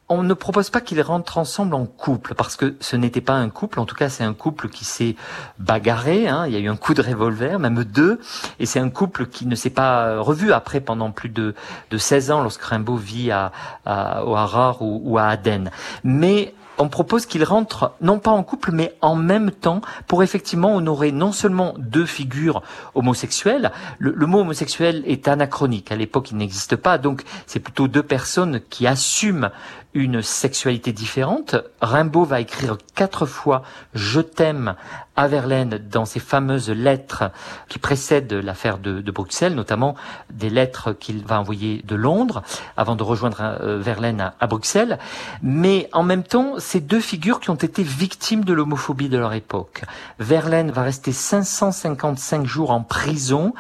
[0.09, 3.49] on ne propose pas qu'ils rentrent ensemble en couple parce que ce n'était pas un
[3.49, 3.81] couple.
[3.81, 5.17] En tout cas, c'est un couple qui s'est
[5.59, 6.29] bagarré.
[6.29, 6.47] Hein.
[6.47, 8.21] Il y a eu un coup de revolver, même deux.
[8.61, 11.55] Et c'est un couple qui ne s'est pas revu après pendant plus de,
[11.91, 13.51] de 16 ans lorsque Rimbaud vit à,
[13.85, 15.71] à, au Harar ou, ou à Aden.
[16.05, 20.77] Mais on propose qu'ils rentrent non pas en couple mais en même temps pour effectivement
[20.77, 22.63] honorer non seulement deux figures
[22.95, 23.73] homosexuelles.
[23.99, 25.91] Le, le mot homosexuel est anachronique.
[25.91, 26.99] À l'époque, il n'existe pas.
[26.99, 29.51] Donc, c'est plutôt deux personnes qui assument
[29.97, 31.57] une sexualité différente.
[31.81, 33.63] Rimbaud va écrire quatre fois
[33.95, 34.75] Je t'aime
[35.17, 37.31] à Verlaine dans ses fameuses lettres
[37.69, 39.95] qui précèdent l'affaire de, Bruxelles, notamment
[40.31, 42.43] des lettres qu'il va envoyer de Londres
[42.77, 44.99] avant de rejoindre euh, Verlaine à, à, Bruxelles.
[45.43, 49.33] Mais en même temps, ces deux figures qui ont été victimes de l'homophobie de leur
[49.33, 49.83] époque.
[50.19, 53.55] Verlaine va rester 555 jours en prison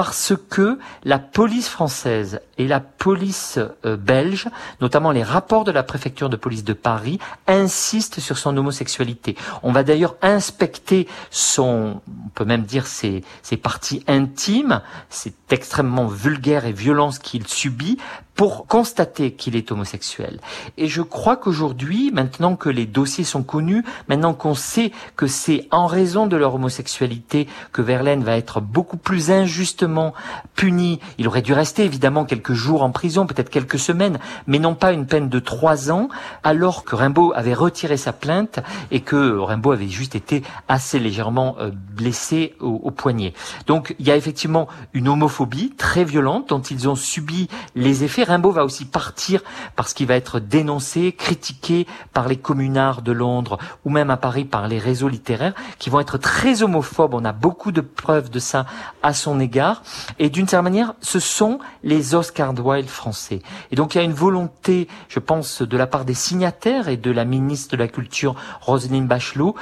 [0.00, 4.48] parce que la police française et la police euh, belge,
[4.80, 9.36] notamment les rapports de la préfecture de police de Paris, insistent sur son homosexualité.
[9.62, 16.06] On va d'ailleurs inspecter son, on peut même dire ses, ses parties intimes, c'est extrêmement
[16.06, 17.98] vulgaire et violent ce qu'il subit,
[18.40, 20.40] pour constater qu'il est homosexuel.
[20.78, 25.68] Et je crois qu'aujourd'hui, maintenant que les dossiers sont connus, maintenant qu'on sait que c'est
[25.70, 30.14] en raison de leur homosexualité que Verlaine va être beaucoup plus injustement
[30.54, 34.74] puni, il aurait dû rester évidemment quelques jours en prison, peut-être quelques semaines, mais non
[34.74, 36.08] pas une peine de trois ans,
[36.42, 41.56] alors que Rimbaud avait retiré sa plainte et que Rimbaud avait juste été assez légèrement
[41.60, 43.34] euh, blessé au, au poignet.
[43.66, 48.29] Donc il y a effectivement une homophobie très violente dont ils ont subi les effets
[48.30, 49.42] Rimbaud va aussi partir
[49.76, 54.44] parce qu'il va être dénoncé, critiqué par les communards de Londres ou même à Paris
[54.44, 57.14] par les réseaux littéraires qui vont être très homophobes.
[57.14, 58.66] On a beaucoup de preuves de ça
[59.02, 59.82] à son égard.
[60.18, 63.42] Et d'une certaine manière, ce sont les Oscar Wilde français.
[63.70, 66.96] Et donc il y a une volonté, je pense, de la part des signataires et
[66.96, 69.54] de la ministre de la Culture, Roselyne Bachelot.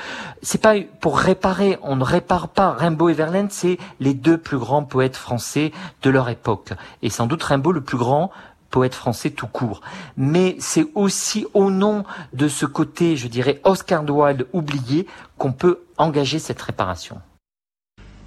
[0.43, 2.73] C'est pas pour réparer, on ne répare pas.
[2.73, 6.73] Rimbaud et Verlaine, c'est les deux plus grands poètes français de leur époque.
[7.03, 8.31] Et sans doute Rimbaud le plus grand
[8.71, 9.81] poète français tout court.
[10.17, 15.81] Mais c'est aussi au nom de ce côté, je dirais, Oscar Wilde oublié, qu'on peut
[15.97, 17.19] engager cette réparation.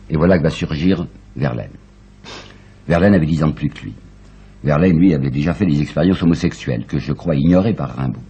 [0.09, 1.71] Et voilà que va surgir Verlaine.
[2.87, 3.93] Verlaine avait dix ans de plus que lui.
[4.63, 8.21] Verlaine, lui, avait déjà fait des expériences homosexuelles que je crois ignorées par Rimbaud.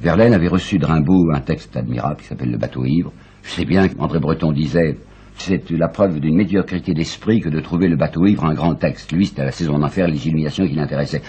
[0.00, 3.12] Verlaine avait reçu de Rimbaud un texte admirable qui s'appelle Le bateau ivre.
[3.42, 4.98] Je sais bien qu'André Breton disait
[5.38, 9.12] c'est la preuve d'une médiocrité d'esprit que de trouver le bateau ivre un grand texte.
[9.12, 11.22] Lui, c'était la saison d'enfer les illuminations qui l'intéressaient.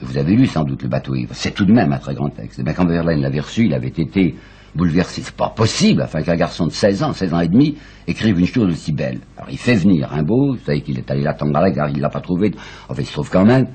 [0.00, 1.34] Vous avez lu sans doute le bateau ivre.
[1.34, 2.58] C'est tout de même un très grand texte.
[2.58, 4.34] Et bien, quand Verlaine l'avait reçu, il avait été
[4.74, 5.22] bouleversé.
[5.22, 8.46] C'est pas possible, enfin, qu'un garçon de 16 ans, 16 ans et demi, écrive une
[8.46, 9.20] chose aussi belle.
[9.36, 12.00] Alors, il fait venir Rimbaud, vous savez qu'il est allé l'attendre à la gare, il
[12.00, 12.52] l'a pas trouvé.
[12.88, 13.66] En fait, il se trouve quand même.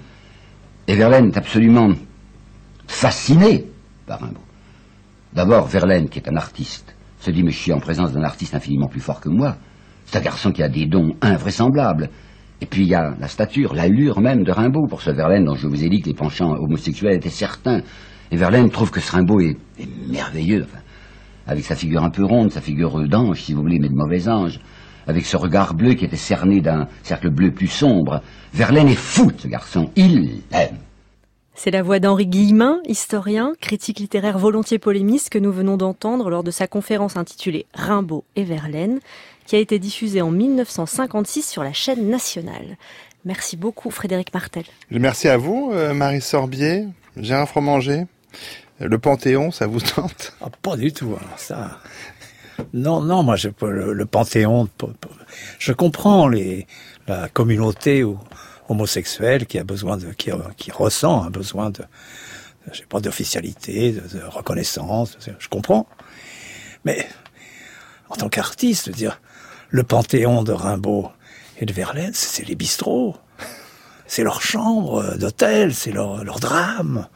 [0.87, 1.89] Et Verlaine est absolument
[2.87, 3.65] fasciné
[4.05, 4.41] par Rimbaud.
[5.33, 6.94] D'abord, Verlaine, qui est un artiste,
[7.25, 9.57] se dit, mais je suis en présence d'un artiste infiniment plus fort que moi.
[10.05, 12.09] C'est un garçon qui a des dons invraisemblables.
[12.61, 15.55] Et puis il y a la stature, l'allure même de Rimbaud pour ce Verlaine dont
[15.55, 17.81] je vous ai dit que les penchants homosexuels étaient certains.
[18.31, 19.57] Et Verlaine trouve que ce Rimbaud est,
[20.07, 20.67] merveilleux,
[21.47, 24.29] avec sa figure un peu ronde, sa figure d'ange, si vous voulez, mais de mauvais
[24.29, 24.59] ange,
[25.07, 28.21] avec ce regard bleu qui était cerné d'un cercle bleu plus sombre.
[28.53, 30.77] Verlaine est fou ce garçon, il l'aime.
[31.57, 36.43] C'est la voix d'Henri Guillemin, historien, critique littéraire volontiers polémiste que nous venons d'entendre lors
[36.43, 38.99] de sa conférence intitulée Rimbaud et Verlaine,
[39.45, 42.77] qui a été diffusée en 1956 sur la chaîne nationale.
[43.23, 44.65] Merci beaucoup Frédéric Martel.
[44.91, 48.03] Merci à vous euh, Marie Sorbier, Gérard Fromanger.
[48.79, 50.33] Le Panthéon, ça vous tente?
[50.41, 51.79] Ah, Pas du tout, hein, ça.
[52.73, 54.67] Non, non, moi je le, le Panthéon,
[55.57, 56.67] je comprends les,
[57.07, 58.19] la communauté ou
[58.69, 61.83] homosexuel qui a besoin de, qui, ressent un besoin de,
[62.71, 65.17] je sais pas, d'officialité, de, reconnaissance.
[65.39, 65.87] Je comprends.
[66.83, 67.07] Mais
[68.09, 69.19] en tant qu'artiste, dire
[69.69, 71.09] le panthéon de Rimbaud
[71.59, 73.15] et de Verlaine, c'est les bistrots,
[74.07, 77.07] c'est leur chambre d'hôtel, c'est leur, leur drame,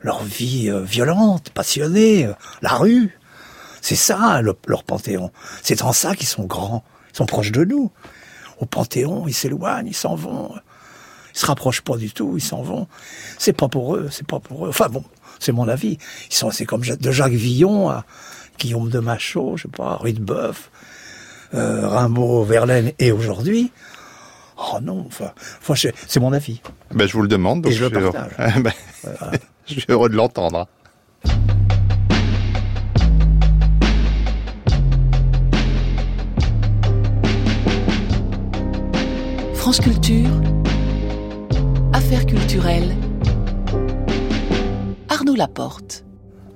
[0.00, 3.18] leur vie euh, violente, passionnée, euh, la rue.
[3.80, 5.32] C'est ça leur panthéon.
[5.62, 7.90] C'est en ça qu'ils sont grands, ils sont proches de nous
[8.62, 10.54] au Panthéon, ils s'éloignent, ils s'en vont.
[11.34, 12.86] Ils se rapprochent pas du tout, ils s'en vont.
[13.38, 14.68] C'est pas pour eux, c'est pas pour eux.
[14.68, 15.02] Enfin bon,
[15.40, 15.98] c'est mon avis.
[16.30, 18.04] Ils sont, c'est comme de Jacques Villon à
[18.58, 20.70] Guillaume de Machaut, je sais pas, Ruy de Boeuf,
[21.54, 23.72] euh, Rimbaud, Verlaine et aujourd'hui.
[24.56, 25.32] Oh non, enfin,
[25.74, 26.60] c'est mon avis.
[26.94, 27.62] Ben, je vous le demande.
[27.62, 28.62] Donc et je, le partage.
[28.62, 28.72] Ben,
[29.66, 30.68] je suis heureux de l'entendre.
[39.80, 40.28] Culture,
[41.94, 42.94] Affaires culturelles,
[45.08, 46.04] Arnaud Laporte.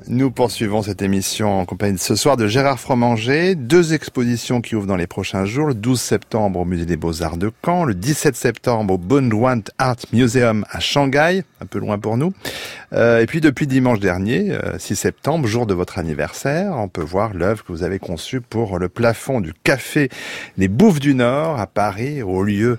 [0.08, 3.56] Nous poursuivons cette émission en compagnie de ce soir de Gérard Fromanger.
[3.56, 5.66] Deux expositions qui ouvrent dans les prochains jours.
[5.66, 7.84] Le 12 septembre au Musée des Beaux-Arts de Caen.
[7.84, 11.42] Le 17 septembre au Bunwant Art Museum à Shanghai.
[11.60, 12.32] Un peu loin pour nous.
[12.96, 17.02] Euh, et puis depuis dimanche dernier, 6 euh, septembre, jour de votre anniversaire, on peut
[17.02, 20.08] voir l'œuvre que vous avez conçue pour le plafond du Café
[20.56, 22.78] des Bouffes du Nord à Paris, au lieu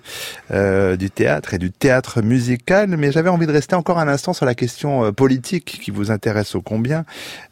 [0.52, 2.90] euh, du théâtre et du théâtre musical.
[2.98, 6.56] Mais j'avais envie de rester encore un instant sur la question politique qui vous intéresse
[6.56, 7.06] au combien.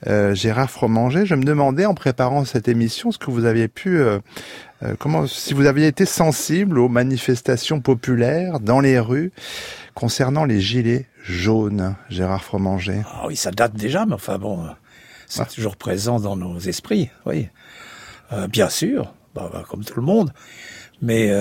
[0.08, 1.26] Euh, Gérard Fromanger.
[1.26, 4.20] Je me demandais en préparant cette émission ce que vous aviez pu, euh,
[4.84, 9.32] euh, comment, si vous aviez été sensible aux manifestations populaires dans les rues
[9.94, 13.04] concernant les gilets jaunes, Gérard Fromanger.
[13.12, 14.66] Ah oui, ça date déjà, mais enfin bon,
[15.28, 15.46] c'est ah.
[15.46, 17.50] toujours présent dans nos esprits, oui.
[18.50, 20.32] bien sûr, bah, bah, comme tout le monde,
[21.02, 21.32] mais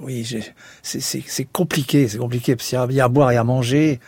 [0.00, 0.26] oui,
[0.82, 4.00] c'est compliqué, c'est compliqué parce qu'il y a à boire et à manger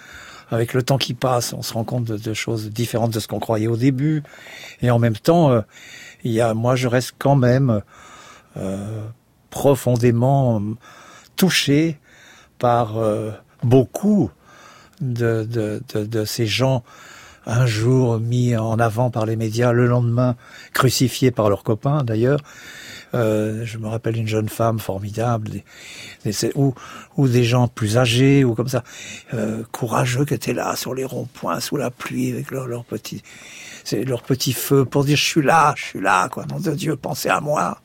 [0.52, 3.40] avec le temps qui passe, on se rend compte de, choses différentes de ce qu'on
[3.40, 4.22] croyait au début.
[4.82, 5.62] Et en même temps, euh,
[6.24, 7.80] il y a, moi, je reste quand même
[8.58, 9.02] euh,
[9.48, 10.62] profondément
[11.36, 11.98] touché
[12.62, 13.33] par euh,
[13.64, 14.31] beaucoup
[15.01, 15.81] de,
[16.25, 16.85] ces gens
[17.44, 20.37] un jour mis en avant par les médias, le lendemain
[20.72, 22.38] crucifiés par leurs copains d'ailleurs,
[23.14, 25.51] euh, je me rappelle une jeune femme formidable,
[26.55, 26.72] ou,
[27.16, 28.85] ou des gens plus âgés, ou comme ça,
[29.35, 33.25] euh, courageux qui étaient là sur les ronds-points sous la pluie avec leur, leur petit,
[33.92, 36.46] leur petit feu pour dire je suis là, je suis là, quoi.
[36.46, 37.81] Nom de Dieu, pensez à moi.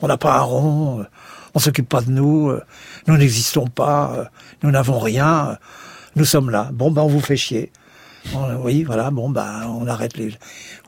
[0.00, 1.04] On n'a pas un rond,
[1.54, 2.62] on s'occupe pas de nous, euh,
[3.06, 4.24] nous n'existons pas, euh,
[4.62, 5.54] nous n'avons rien, euh,
[6.16, 6.70] nous sommes là.
[6.72, 7.72] Bon, ben on vous fait chier.
[8.62, 10.34] Oui, voilà, bon, ben on arrête les.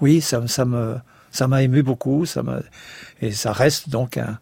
[0.01, 0.96] Oui, ça, ça me,
[1.31, 2.42] ça m'a ému beaucoup, ça
[3.22, 4.38] et ça reste donc un,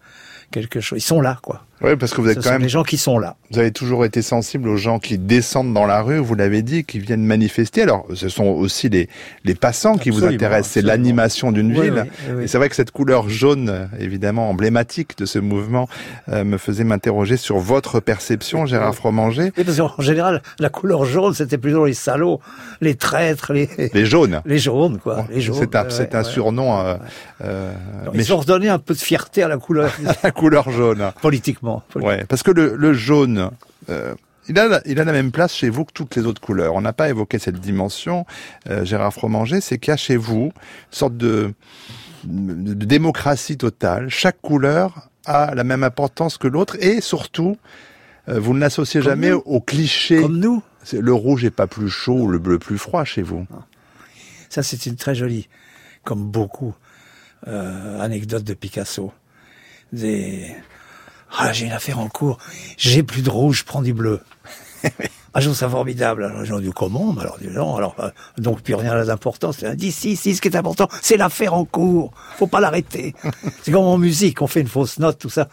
[0.50, 0.98] quelque chose.
[0.98, 1.64] Ils sont là, quoi.
[1.82, 3.36] Oui, parce que vous êtes Ce quand même des gens qui sont là.
[3.50, 6.84] Vous avez toujours été sensible aux gens qui descendent dans la rue, vous l'avez dit,
[6.84, 7.82] qui viennent manifester.
[7.82, 9.08] Alors, ce sont aussi les,
[9.44, 10.72] les passants qui vous intéressent.
[10.72, 12.06] C'est l'animation d'une Oui, ville.
[12.28, 12.44] oui, oui.
[12.44, 15.88] Et c'est vrai que cette couleur jaune, évidemment emblématique de ce mouvement,
[16.28, 19.52] euh, me faisait m'interroger sur votre perception, Gérard Fromanger.
[19.56, 22.40] Oui, parce qu'en général, la couleur jaune, c'était plutôt les salauds,
[22.80, 24.42] les traîtres, les, Les jaunes.
[24.46, 25.26] les jaunes, quoi.
[25.30, 25.56] Les jaunes.
[25.58, 26.24] C'est un, ouais, un ouais.
[26.24, 26.94] surnom, euh,
[27.44, 27.72] euh,
[28.12, 29.90] mais Ils ont redonné un peu de fierté à la couleur,
[30.22, 31.10] la couleur jaune.
[31.22, 31.69] politiquement.
[31.96, 33.50] Ouais, parce que le, le jaune,
[33.88, 34.14] euh,
[34.48, 36.74] il a, la- il a la même place chez vous que toutes les autres couleurs.
[36.74, 38.26] On n'a pas évoqué cette dimension,
[38.68, 40.52] euh, Gérard Fromanger, c'est qu'il y a chez vous une
[40.90, 41.52] sorte de,
[42.24, 44.08] de démocratie totale.
[44.08, 47.56] Chaque couleur a la même importance que l'autre et surtout,
[48.28, 49.42] euh, vous ne l'associez Comme jamais nous.
[49.44, 50.20] au cliché.
[50.22, 50.62] Comme nous.
[50.92, 53.46] Le rouge est pas plus chaud ou le bleu plus froid chez vous.
[54.48, 55.48] Ça, c'est une très jolie,
[56.04, 56.74] comme beaucoup,
[57.46, 59.12] euh, anecdote de Picasso.
[59.92, 60.46] Des...
[61.38, 62.38] Ah, j'ai une affaire en cours.
[62.76, 64.20] J'ai plus de rouge, je prends du bleu.
[64.84, 66.24] ah, je trouve ça formidable.
[66.24, 67.14] Alors, j'ai dit, comment?
[67.18, 69.58] Alors, dis non, alors, euh, donc, plus rien n'a d'importance.
[69.58, 72.12] C'est dit, si, si, ce qui est important, c'est l'affaire en cours.
[72.36, 73.14] Faut pas l'arrêter.
[73.62, 75.48] c'est comme en musique, on fait une fausse note, tout ça.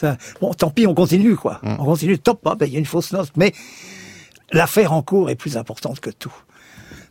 [0.00, 1.60] Ça- Bon, tant pis, on continue, quoi.
[1.62, 3.30] On continue, top, ah, ben, il y a une fausse note.
[3.36, 3.52] Mais
[4.52, 6.34] l'affaire en cours est plus importante que tout.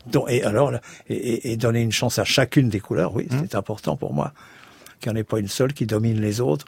[0.07, 0.73] Donc, et alors,
[1.09, 4.33] et, donner une chance à chacune des couleurs, oui, c'est important pour moi.
[4.99, 6.65] Qu'il n'y en ait pas une seule qui domine les autres.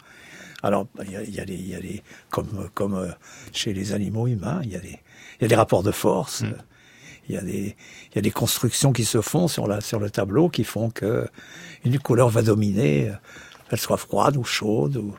[0.63, 3.11] Alors, il y a, il y a des, il y a des, comme, comme euh,
[3.51, 4.99] chez les animaux humains, il y a des,
[5.39, 6.43] il y a des rapports de force.
[6.43, 6.53] euh,
[7.29, 7.75] Il y a des,
[8.11, 10.89] il y a des constructions qui se font sur la, sur le tableau qui font
[10.89, 11.27] que
[11.85, 13.13] une couleur va dominer, euh,
[13.69, 15.13] qu'elle soit froide ou chaude ou,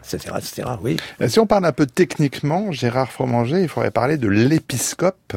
[0.00, 0.96] etc., etc., oui.
[1.28, 5.34] Si on parle un peu techniquement, Gérard Fromanger, il faudrait parler de l'épiscope.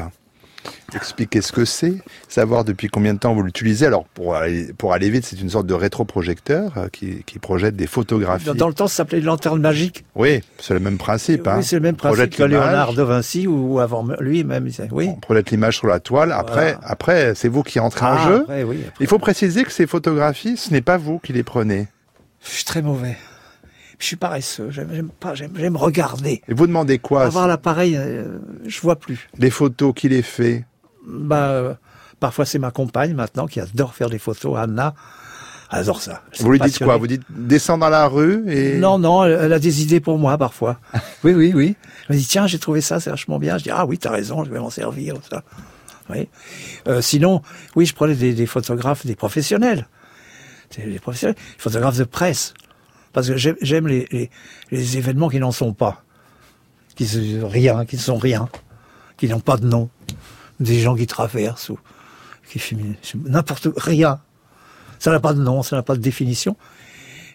[0.94, 1.94] Expliquer ce que c'est,
[2.28, 3.86] savoir depuis combien de temps vous l'utilisez.
[3.86, 7.76] Alors, pour aller, pour aller vite, c'est une sorte de rétroprojecteur euh, qui, qui projette
[7.76, 8.46] des photographies.
[8.46, 10.04] Dans, dans le temps, ça s'appelait une lanterne magique.
[10.14, 11.46] Oui, c'est le même principe.
[11.48, 11.56] hein.
[11.58, 14.68] Oui, c'est le même principe que Léonard de Vinci ou avant lui même.
[14.92, 15.08] Oui.
[15.10, 16.32] On projette l'image sur la toile.
[16.32, 16.78] Après, Voilà.
[16.82, 18.40] après, c'est vous qui entrez en Ah, jeu.
[18.42, 18.96] après, oui, après.
[19.04, 21.88] Il faut préciser que ces photographies, ce n'est pas vous qui les prenez.
[22.44, 23.16] Je suis très mauvais.
[23.98, 24.70] Je suis paresseux.
[24.70, 25.34] J'aime pas.
[25.34, 26.42] J'aime regarder.
[26.48, 29.28] Et vous demandez quoi Avoir l'appareil, euh, je vois plus.
[29.38, 30.64] Les photos, qui les fait
[31.06, 31.74] Bah, euh,
[32.20, 34.58] parfois c'est ma compagne maintenant qui adore faire des photos.
[34.58, 34.94] Anna
[35.70, 36.22] adore ça.
[36.40, 36.96] Vous lui dites quoi?
[36.96, 40.18] Vous dites descends dans la rue et Non, non, elle, elle a des idées pour
[40.18, 40.78] moi parfois.
[41.24, 41.76] oui, oui, oui.
[42.08, 43.58] Elle me dit tiens, j'ai trouvé ça, c'est vachement bien.
[43.58, 45.14] Je dis ah oui, t'as raison, je vais m'en servir.
[45.30, 45.42] Ça.
[46.10, 46.28] Oui.
[46.86, 47.42] Euh, sinon,
[47.74, 49.88] oui, je prenais des, des photographes, des professionnels,
[50.76, 52.54] des, des professionnels, des photographes de presse,
[53.16, 54.30] parce que j'aime- les, les,
[54.70, 56.04] les événements qui n'en sont pas,
[56.96, 58.46] qui se, rien, qui ne sont rien,
[59.16, 59.88] qui n'ont pas de nom,
[60.60, 61.78] des gens qui traversent ou
[62.46, 64.20] qui fument n'importe rien.
[64.98, 66.58] Ça n'a pas de nom, ça n'a pas de définition.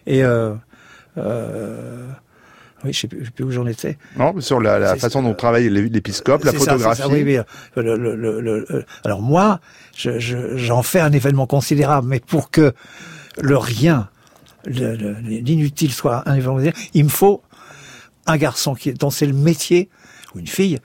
[0.06, 0.54] Et euh,
[1.18, 2.06] euh,
[2.84, 3.98] oui, je sais je sais plus où j'en étais.
[4.16, 7.02] Non, sur la, façon dont travaille l'é- l'épiscope, la ça, photographie.
[7.02, 7.38] ça, oui, oui.
[7.74, 9.58] Le- le- le- le- le- alors moi,
[9.96, 12.72] je- je- j'en fais un événement considérable, mais pour que
[13.40, 14.08] le rien,
[14.66, 16.60] l'inutile soit un événement
[16.94, 17.42] il me faut
[18.26, 19.88] un garçon qui, dont c'est le métier,
[20.34, 20.78] ou une fille,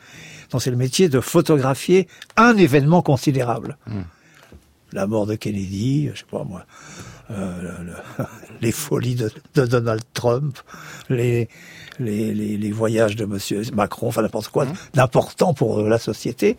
[0.50, 3.78] dont c'est le métier de photographier un événement considérable.
[4.94, 6.66] La mort de Kennedy, je sais pas moi,
[7.30, 7.86] euh, le-
[8.18, 8.26] le-
[8.62, 10.58] les folies de, de Donald Trump,
[11.10, 11.50] les,
[12.00, 16.58] les, les, les voyages de Monsieur Macron, enfin n'importe quoi d'important pour la société,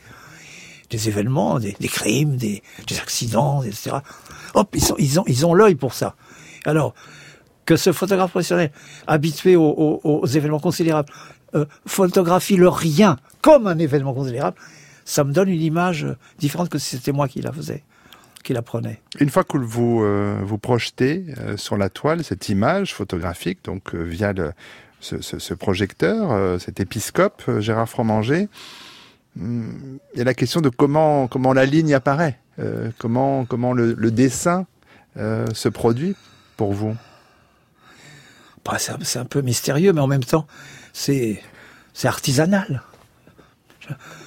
[0.91, 3.97] des événements, des, des crimes, des, des accidents, etc.
[4.55, 6.15] Hop, ils, sont, ils ont, ils ont l'œil pour ça.
[6.65, 6.95] Alors,
[7.65, 8.71] que ce photographe professionnel,
[9.07, 11.13] habitué aux, événements considérables,
[11.55, 14.57] euh, photographie le rien comme un événement considérable,
[15.05, 16.07] ça me donne une image
[16.39, 17.83] différente que si c'était moi qui la faisais,
[18.45, 19.01] qui la prenais.
[19.21, 23.95] Une fois que vous euh, vous projetez euh, sur la toile cette image photographique, donc
[23.95, 24.35] euh, via
[25.01, 28.49] ce, projecteur, euh, cet épiscope, euh, Gérard Fromanger,
[29.39, 33.73] hum, il y a la question de comment comment la ligne apparaît, euh, comment comment
[33.73, 34.67] le, dessin
[35.17, 36.17] euh, se produit
[36.59, 36.95] pour vous?
[38.67, 40.47] Bah, c'est un- peu mystérieux, mais en même temps,
[40.93, 41.41] c'est
[42.05, 42.83] artisanal.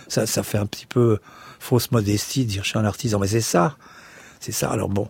[0.08, 1.20] Ça, ça fait un petit peu
[1.60, 3.78] fausse modestie de dire je suis un artisan, mais c'est ça.
[4.40, 4.72] C'est ça.
[4.72, 5.10] Alors bon,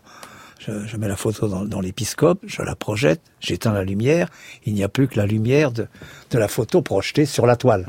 [0.59, 4.27] je, je mets la photo dans, dans l'épiscope, je la projette, j'éteins la lumière,
[4.65, 5.87] il n'y a plus que la lumière de,
[6.31, 7.87] de la photo projetée sur la toile.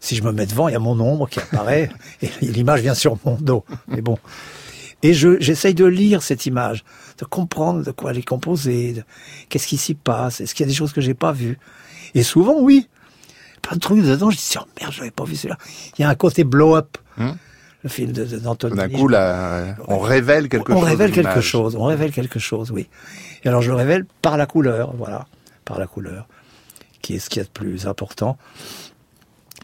[0.00, 1.90] Si je me mets devant, il y a mon ombre qui apparaît
[2.22, 3.66] et l'image vient sur mon dos.
[3.88, 4.16] Mais bon.
[5.02, 6.84] Et je, j'essaye de lire cette image,
[7.18, 9.02] de comprendre de quoi elle est composée, de-
[9.48, 11.58] qu'est-ce qui s'y passe, est-ce qu'il y a des choses que j'ai pas vues.
[12.14, 12.88] Et souvent, oui,
[13.62, 15.56] plein de trucs dedans, je dis, oh merde, j'avais pas vu celui-là.
[15.98, 17.36] Il y a un côté blow-up, Hum.
[17.82, 18.76] le film de, d'Anthony.
[18.76, 20.84] D'un coup, là, on révèle quelque on chose.
[20.88, 22.88] révèle quelque chose, on révèle quelque chose, oui.
[23.44, 25.26] Et alors je le révèle par la couleur, voilà,
[25.64, 26.26] par la couleur,
[27.00, 28.36] qui est ce qu'il y a de plus important.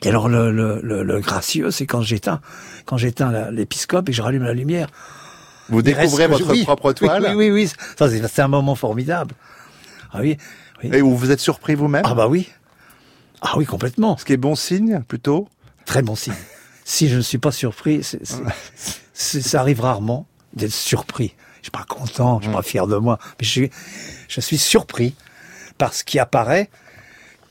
[0.03, 2.41] Et alors le, le, le, le gracieux, c'est quand j'éteins,
[2.85, 4.89] quand j'éteins l'épiscope et je rallume la lumière.
[5.69, 7.35] Vous découvrez votre oui, propre toile.
[7.35, 7.73] Oui, oui, oui.
[7.99, 9.35] Ça, c'est, un moment formidable.
[10.13, 10.37] Ah oui,
[10.83, 10.91] oui.
[10.93, 12.49] Et où vous êtes surpris vous-même Ah bah oui.
[13.41, 14.17] Ah oui, complètement.
[14.17, 15.49] Ce qui est bon signe, plutôt
[15.85, 16.35] Très bon signe.
[16.85, 18.03] si je ne suis pas surpris,
[19.13, 21.35] ça arrive rarement d'être surpris.
[21.59, 23.71] Je suis pas content, je suis pas fier de moi, mais je suis,
[24.29, 25.15] je suis surpris
[25.79, 26.71] par ce qui apparaît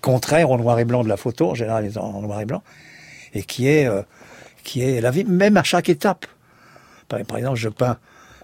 [0.06, 2.62] contraire au noir et blanc de la photo, en général, en noir et blanc,
[3.34, 4.04] et qui est, euh,
[4.64, 6.28] qui est la vie, même à chaque étape.
[7.08, 7.98] Par, exemple, je peins,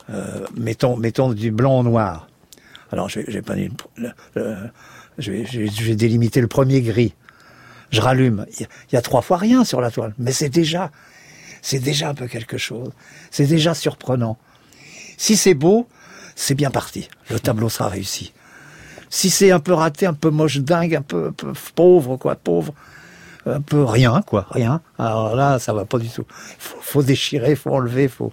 [0.09, 2.27] euh, mettons, du blanc au noir.
[2.91, 3.69] Alors, je vais,
[5.45, 7.13] je délimiter le premier gris.
[7.91, 8.45] Je rallume.
[8.59, 10.91] Il y, a- trois fois rien sur la toile, mais c'est déjà,
[11.61, 12.91] c'est déjà un peu quelque chose.
[13.31, 14.37] C'est déjà surprenant.
[15.17, 15.87] Si c'est beau,
[16.35, 17.09] c'est bien parti.
[17.29, 18.33] Le tableau sera réussi.
[19.09, 22.35] Si c'est un peu raté, un peu moche dingue, un peu, un peu pauvre, quoi,
[22.35, 22.73] pauvre,
[23.45, 24.81] un peu rien, quoi, rien.
[24.97, 26.25] Alors là, ça va pas du tout.
[26.57, 28.31] Faut, faut déchirer, faut enlever, faut.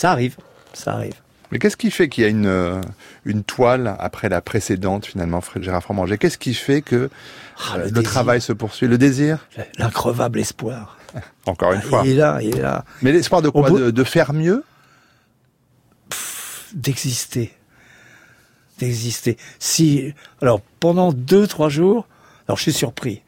[0.00, 0.36] Ça arrive,
[0.72, 1.12] ça arrive.
[1.52, 2.80] Mais qu'est-ce qui fait qu'il y a une, euh,
[3.26, 7.10] une toile après la précédente, finalement, Gérard Fromanger Qu'est-ce qui fait que
[7.58, 8.10] Ah, euh, le le, désir.
[8.10, 8.88] travail se poursuit?
[8.88, 9.46] Le désir?
[9.76, 10.96] L'increvable espoir.
[11.44, 12.02] Encore une Ah, fois.
[12.06, 12.86] Il est là, il est là.
[13.02, 13.68] Mais l'espoir de quoi?
[13.68, 14.64] bout- de, de faire mieux?
[16.72, 17.52] D'exister.
[18.78, 19.36] D'exister.
[19.58, 22.06] Si, alors, pendant deux, trois jours,
[22.48, 23.20] alors je suis surpris.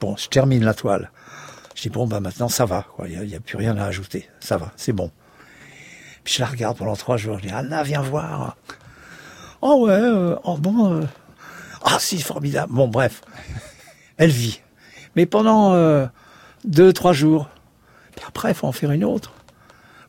[0.00, 1.12] Bon, je termine la toile.
[1.76, 2.86] Je dis, bon, bah maintenant, ça va.
[3.06, 4.28] Il n'y a, plus rien à ajouter.
[4.40, 5.12] Ça va, c'est bon.
[6.24, 7.38] Puis je la regarde pendant trois jours.
[7.38, 8.56] Je dis, Anna, viens voir.
[9.60, 10.92] Oh ouais, euh, oh bon.
[10.94, 11.06] euh,
[11.84, 12.72] ah si, formidable.
[12.72, 13.22] Bon, bref.
[14.16, 14.60] Elle vit.
[15.16, 16.06] Mais pendant euh,
[16.64, 17.48] deux, trois jours.
[18.16, 19.32] Puis après, il faut en faire une autre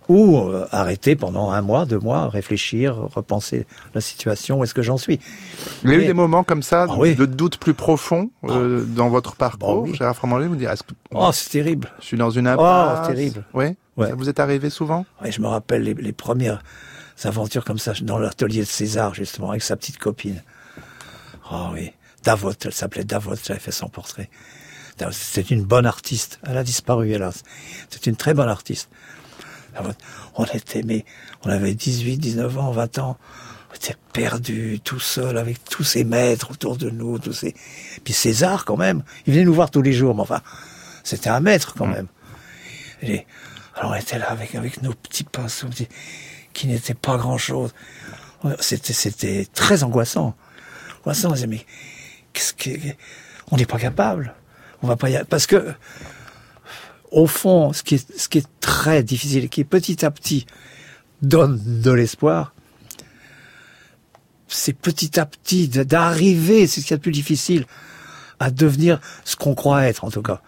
[0.10, 4.82] ou euh, arrêter pendant un mois, deux mois, réfléchir, repenser la situation, où est-ce que
[4.82, 5.20] j'en suis.
[5.84, 7.16] Il y a eu des moments comme ça, Ah oui.
[7.16, 9.96] de doute plus profond euh, dans votre parcours, Bah oui.
[9.96, 11.92] Gérard Fromanger Vous dire, est-ce que Oh, c'est terrible.
[12.00, 13.44] je suis dans une impasse Oh, terrible.
[13.54, 14.08] Oui Ouais.
[14.10, 15.06] Ça vous est arrivé souvent?
[15.22, 16.64] Ouais, je me rappelle les, les premières
[17.26, 20.42] aventures comme ça dans l'atelier de César, justement, avec sa petite copine.
[21.52, 21.92] Oh oui,
[22.24, 24.30] Davot, elle s'appelait Davot, j'avais fait son portrait.
[25.12, 26.40] C'était une bonne artiste.
[26.48, 27.44] Elle a disparu, hélas.
[27.90, 28.90] C'était une très bonne artiste.
[29.74, 29.92] Davot,
[30.36, 31.06] On était, mais
[31.44, 33.18] on avait 18, 19 ans, 20 ans.
[33.72, 37.56] On était perdus, tout seul, avec tous ces maîtres autour de nous, tous ces...
[38.04, 40.42] Puis César, quand même, il venait nous voir tous les jours, mais enfin,
[41.04, 42.08] c'était un maître, quand même.
[43.02, 43.26] Et
[43.76, 45.88] alors on était là avec, avec nos petits pinceaux petits-
[46.54, 47.74] qui n'étaient pas grand-chose.
[48.60, 50.36] C'était, c'était très angoissant.
[51.02, 51.66] Angoissant, on disait, mais
[52.34, 52.70] qu'est-ce que...
[53.52, 54.36] On n'est pas capable.
[54.84, 55.24] On va pas y...
[55.26, 55.74] Parce que,
[57.14, 60.46] au fond, ce qui, est, ce qui est très difficile, et qui petit à petit
[61.22, 62.54] donne de l'espoir,
[64.48, 67.66] c'est petit à petit de- d'arriver, c'est ce qui est le plus difficile,
[68.40, 70.42] à devenir ce qu'on croit être, en tout cas.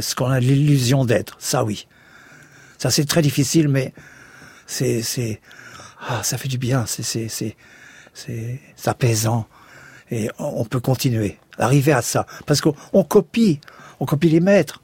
[0.00, 1.36] Ce qu'on a l'illusion d'être.
[1.38, 1.86] Ça, oui.
[2.78, 3.92] Ça, c'est très difficile, mais
[4.66, 5.40] c'est, c'est,
[6.08, 6.86] ah, ça fait du bien.
[6.86, 7.56] C'est, c'est, c'est,
[8.14, 9.46] c'est, apaisant.
[10.10, 11.38] Et on peut continuer.
[11.58, 12.26] Arriver à ça.
[12.46, 13.60] Parce qu'on on copie.
[14.00, 14.82] On copie les maîtres.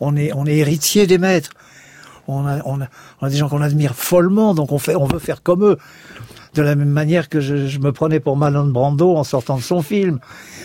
[0.00, 1.50] On est, on est héritier des maîtres.
[2.28, 2.88] On a, on a,
[3.20, 5.78] on a des gens qu'on admire follement, donc on fait, on veut faire comme eux.
[6.54, 9.62] De la même manière que je, je me prenais pour Marlon Brando en sortant de
[9.62, 10.18] son film.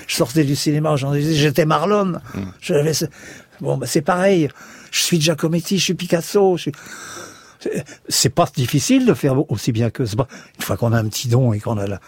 [0.08, 2.14] Je sortais du cinéma, j'en disais, j'étais Marlon.
[2.62, 3.06] Ce-
[3.60, 4.50] Bon, bah, c'est pareil.
[4.90, 6.58] Je suis Giacometti, je suis Picasso.
[6.58, 6.72] je suis-
[8.10, 10.28] C'est- pas difficile de faire aussi bien que pas-
[10.58, 12.00] Une fois qu'on a un petit don et qu'on a la,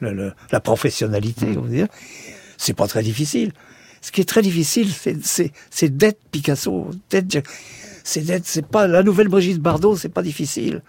[0.00, 1.86] la, la- la professionnalité, on va dire,
[2.56, 3.52] c'est pas très difficile.
[4.00, 7.42] Ce qui est très difficile, c'est- c'est c'est d'être Picasso, d'être,
[8.04, 10.82] c'est d'être, c'est pas la nouvelle Brigitte Bardot, c'est pas difficile.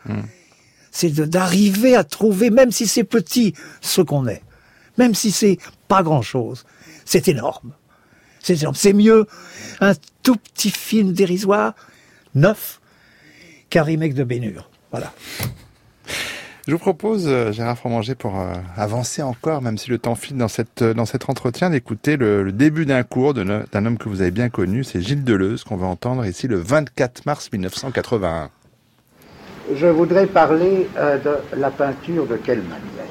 [0.92, 4.42] C'est de- d'arriver à trouver, même si c'est petit, ce qu'on est,
[4.98, 5.58] même si c'est
[5.88, 6.66] pas grand chose,
[7.06, 7.74] c'est énorme.
[8.42, 8.76] C'est énorme.
[8.76, 9.26] C'est mieux
[9.82, 9.94] un
[10.24, 11.74] tout petit film dérisoire,
[12.36, 12.80] neuf,
[13.70, 14.70] qu'un remake de Bénure.
[14.92, 15.14] Voilà.
[16.70, 20.38] Je vous propose, euh, Gérard Fromanger, pour euh, avancer encore, même si le temps file
[20.38, 24.22] dans, cette, euh, dans cet entretien, d'écouter le, début d'un cours d'un homme que vous
[24.22, 28.52] avez bien connu, c'est Gilles Deleuze, qu'on va entendre ici le 24 mars 1981.
[29.74, 33.10] Je voudrais parler de la peinture de quelle manière?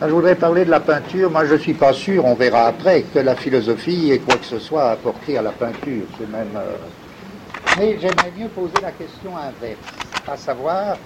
[0.00, 1.28] Ah, Je voudrais parler de la peinture.
[1.28, 4.46] Moi, je ne suis pas sûr, on verra après, que la philosophie ait quoi que
[4.46, 6.04] ce soit à à la peinture.
[6.16, 6.56] C'est même,
[7.78, 9.80] Mais j'aimerais mieux poser la question inverse,
[10.28, 10.96] à savoir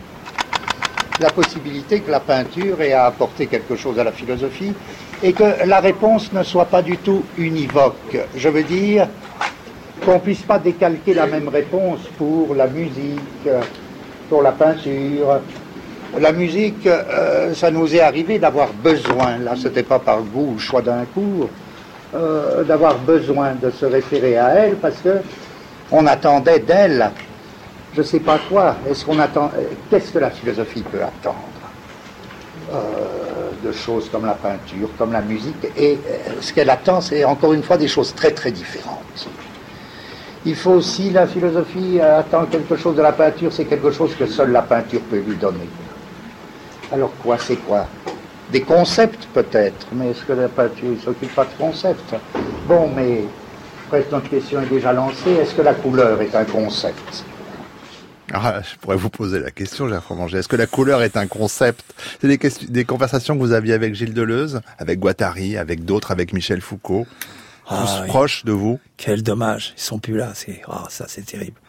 [1.20, 4.72] la possibilité que la peinture ait à apporter quelque chose à la philosophie
[5.22, 8.18] et que la réponse ne soit pas du tout univoque.
[8.36, 9.08] Je veux dire
[10.04, 13.48] qu'on ne puisse pas décalquer la même réponse pour la musique,
[14.28, 15.40] pour la peinture.
[16.18, 20.58] La musique, euh, ça nous est arrivé d'avoir besoin, là c'était pas par goût ou
[20.58, 21.48] choix d'un cours,
[22.14, 25.18] euh, d'avoir besoin de se référer à elle parce que
[25.90, 27.10] on attendait d'elle,
[27.96, 28.76] je sais pas quoi.
[28.88, 29.50] Est-ce qu'on attend
[29.90, 31.36] Qu'est-ce que la philosophie peut attendre
[32.74, 35.66] euh, de choses comme la peinture, comme la musique?
[35.76, 35.98] Et
[36.40, 39.28] ce qu'elle attend, c'est encore une fois des choses très très différentes.
[40.44, 44.26] Il faut aussi, la philosophie attend quelque chose de la peinture, c'est quelque chose que
[44.26, 45.68] seule la peinture peut lui donner.
[46.92, 47.86] Alors quoi, c'est quoi?
[48.52, 52.14] Des concepts peut-être, mais est-ce que la peinture ne s'occupe pas de concepts?
[52.68, 53.24] Bon, mais
[53.88, 57.24] presque notre question est déjà lancée, est-ce que la couleur est un concept?
[58.32, 60.38] Ah, je pourrais vous poser la question, Gérard Fromanger.
[60.38, 61.94] Est-ce que la couleur est un concept?
[62.20, 66.32] C'est des, des, conversations que vous aviez avec Gilles Deleuze, avec Guattari, avec d'autres, avec
[66.32, 67.06] Michel Foucault,
[67.68, 68.80] ah, tous proches de vous.
[68.96, 70.32] Quel dommage, ils sont plus là.
[70.34, 71.60] C'est oh, ça, c'est terrible.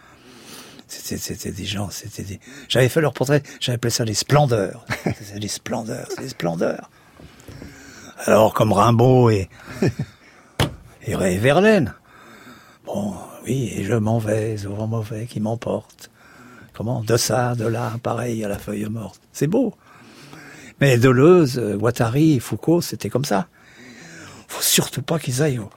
[0.87, 2.39] C'était des gens, c'était des...
[2.69, 4.85] J'avais fait leur portrait, j'avais appelé ça les splendeurs.
[5.21, 6.89] c'est des splendeurs, c'est des splendeurs.
[8.25, 9.49] Alors, comme Rimbaud et,
[11.05, 11.93] et Verlaine.
[12.85, 16.09] Bon, oui, et je m'en vais au vent mauvais qui m'emporte.
[16.77, 19.19] Comment De ça, de là, pareil à la feuille morte.
[19.33, 19.73] C'est beau.
[20.79, 23.47] Mais Deleuze, Guattari, Foucault, c'était comme ça.
[24.47, 25.71] Faut surtout pas qu'ils aillent au,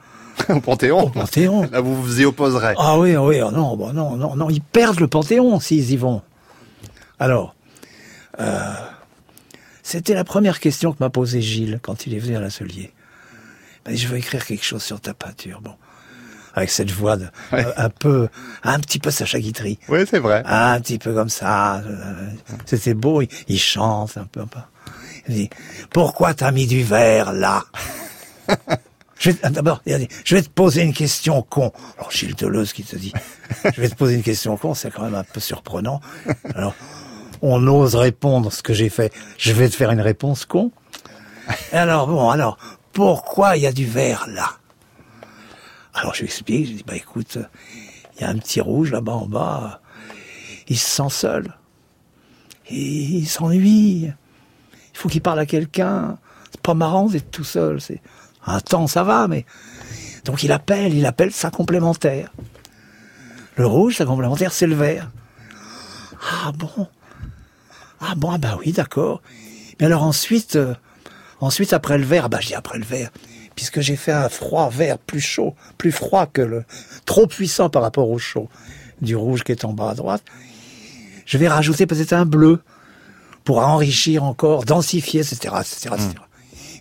[0.55, 1.05] au Panthéon.
[1.05, 1.62] Au Panthéon.
[1.72, 2.74] Là, vous vous y opposerez.
[2.76, 5.96] Ah oui, oui, oh non, bon, non, non, non, ils perdent le Panthéon s'ils y
[5.96, 6.20] vont.
[7.18, 7.55] Alors,
[8.38, 8.74] euh,
[9.82, 12.92] c'était la première question que m'a posée Gilles quand il est venu à l'atelier.
[13.88, 15.62] Il je veux écrire quelque chose sur ta peinture.
[15.62, 15.72] Bon,
[16.55, 18.28] avec cette voix de, euh, un peu,
[18.62, 19.78] un petit peu Sacha Guitry.
[19.88, 20.42] Oui, c'est vrai.
[20.46, 21.76] Un petit peu comme ça.
[21.76, 22.30] Euh,
[22.66, 23.22] c'était beau.
[23.48, 24.42] Il, chante un peu.
[25.28, 25.51] Il dit,
[25.90, 27.64] pourquoi t'as mis du verre là?
[29.18, 31.72] Je vais, d'abord, je vais te poser une question con.
[31.98, 33.12] Alors, Gilles Deleuze qui te dit,
[33.64, 36.01] je vais te poser une question con, c'est quand même un peu surprenant.
[36.55, 36.74] Alors,
[37.42, 39.12] on ose répondre ce que j'ai fait.
[39.36, 40.70] Je vais te faire une réponse con.
[41.70, 42.57] Alors, bon, alors,
[42.94, 44.53] pourquoi il y a du vert là?
[45.95, 47.38] Alors, je lui explique, je dis, bah écoute,
[48.16, 49.80] il y a un petit rouge là-bas en bas,
[50.68, 51.55] il se sent seul.
[52.70, 54.11] il s'ennuie.
[54.93, 56.18] Il faut qu'il parle à quelqu'un.
[56.51, 57.80] C'est pas marrant d'être tout seul.
[57.80, 58.01] C'est
[58.47, 59.47] un temps, ça va, mais...
[60.24, 62.30] Donc il appelle, il appelle sa complémentaire.
[63.57, 65.11] Le rouge, sa complémentaire, c'est le vert.
[66.45, 66.88] Ah bon?
[68.01, 69.22] Ah bon, ah bah oui, d'accord.
[69.78, 70.74] Mais alors ensuite, euh,
[71.41, 73.11] ensuite après le vert, ah bah j'ai après le vert,
[73.61, 76.64] puisque j'ai fait un froid vert plus chaud, plus froid que le...
[77.04, 78.48] trop puissant par rapport au chaud
[79.02, 80.22] du rouge qui est en bas à droite,
[81.26, 82.62] je vais rajouter peut-être un bleu
[83.44, 86.08] pour enrichir encore, densifier, etc., etc., etc.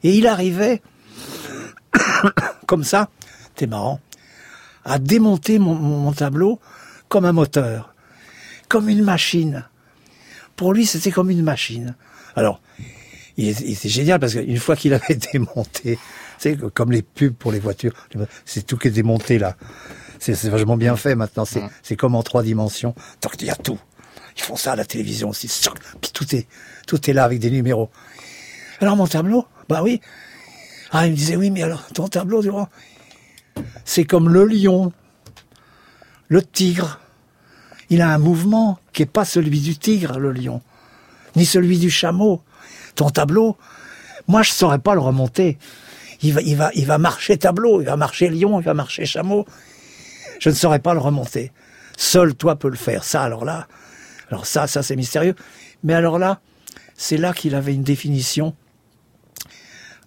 [0.04, 0.82] Et il arrivait
[2.66, 3.10] comme ça,
[3.58, 4.00] c'est marrant,
[4.86, 6.62] à démonter mon, tableau
[7.10, 7.94] comme un moteur,
[8.70, 9.66] comme une machine.
[10.56, 11.98] Pour lui, c'était comme une machine.
[12.38, 12.62] Alors,
[13.36, 16.00] il était génial parce qu'une fois qu'il avait démonté,
[16.40, 17.94] c'est comme les pubs pour les voitures,
[18.46, 19.56] c'est tout qui est démonté là.
[20.18, 21.46] C'est vachement bien fait maintenant.
[21.46, 22.96] C'est comme en trois dimensions.
[23.22, 23.80] Donc il y a tout.
[24.36, 25.48] Ils font ça à la télévision aussi.
[26.02, 26.48] Puis tout est
[26.88, 27.90] tout est là avec des numéros.
[28.82, 30.02] Alors mon tableau, bah oui,
[30.92, 32.70] ah, il me disait, oui, mais alors, ton tableau, tu vois,
[33.86, 34.92] c'est comme le lion,
[36.28, 37.00] le tigre.
[37.92, 40.62] Il a un mouvement qui n'est pas celui du tigre, le lion,
[41.36, 42.42] ni celui du chameau.
[42.96, 43.56] Ton tableau,
[44.28, 45.60] moi, je ne saurais pas le remonter.
[46.22, 49.06] Il va, il, va, il va marcher tableau, il va marcher lion, il va marcher
[49.06, 49.46] chameau.
[50.40, 51.52] Je ne saurais pas le remonter.
[51.98, 53.04] Seul toi peux le faire.
[53.04, 53.68] Ça, alors là,
[54.30, 55.36] alors ça, ça c'est mystérieux.
[55.84, 56.42] Mais alors là,
[56.96, 58.56] c'est là qu'il avait une définition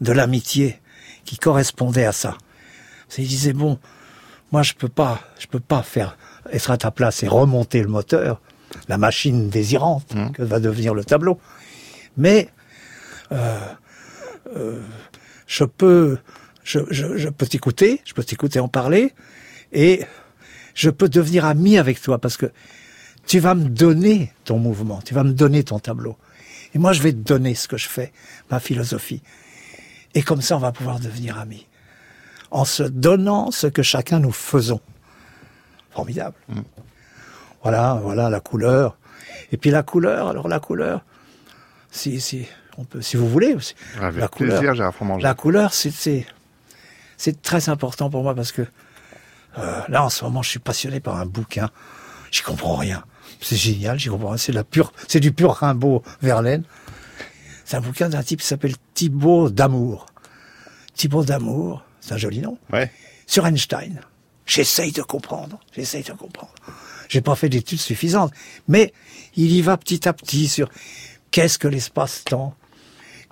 [0.01, 0.81] de l'amitié
[1.25, 2.37] qui correspondait à ça.
[3.19, 3.79] Il disait bon,
[4.53, 6.17] moi je peux pas, je peux pas faire
[6.51, 8.41] être à ta place et remonter le moteur,
[8.89, 10.31] la machine désirante mmh.
[10.33, 11.39] que va devenir le tableau,
[12.17, 12.49] mais
[13.33, 13.59] euh,
[14.57, 14.81] euh,
[15.53, 16.17] je peux,
[16.65, 19.13] je, je peux t'écouter, je peux t'écouter en parler
[19.71, 20.03] et
[20.75, 22.51] je peux devenir ami avec toi parce que
[23.27, 26.17] tu vas me donner ton mouvement, tu vas me donner ton tableau.
[26.75, 28.15] Et moi, je vais te donner ce que je fais,
[28.51, 29.23] ma philosophie.
[30.15, 31.67] Et comme ça, on va pouvoir devenir amis.
[32.51, 34.81] En se donnant ce que chacun nous faisons.
[35.91, 36.37] Formidable.
[36.49, 36.61] Mm.
[37.63, 38.97] Voilà, voilà la couleur.
[39.53, 41.05] Et puis la couleur, alors la couleur,
[41.91, 42.49] si, si,
[42.79, 43.57] on peut, si vous voulez,
[44.01, 44.63] la couleur,
[45.21, 46.27] la couleur, c'est,
[47.17, 48.63] c'est très important pour moi parce que
[49.59, 51.71] euh, là, en ce moment, je suis passionné par un bouquin.
[52.31, 53.05] J'y comprends rien.
[53.41, 54.39] C'est génial, j'y comprends rien.
[54.39, 56.65] C'est la pure, c'est du pur Rimbaud Verlaine.
[57.65, 60.07] C'est un bouquin d'un type qui s'appelle Thibaut d'Amour.
[60.95, 62.59] Thibaut d'Amour, c'est un joli nom.
[62.73, 62.91] Ouais.
[63.27, 64.01] Sur Einstein.
[64.47, 65.61] J'essaye de comprendre.
[65.75, 66.53] J'essaye de comprendre.
[67.09, 68.33] J'ai pas fait d'études suffisantes,
[68.69, 68.93] mais
[69.37, 70.69] il y va petit à petit sur
[71.31, 72.55] qu'est-ce que l'espace-temps,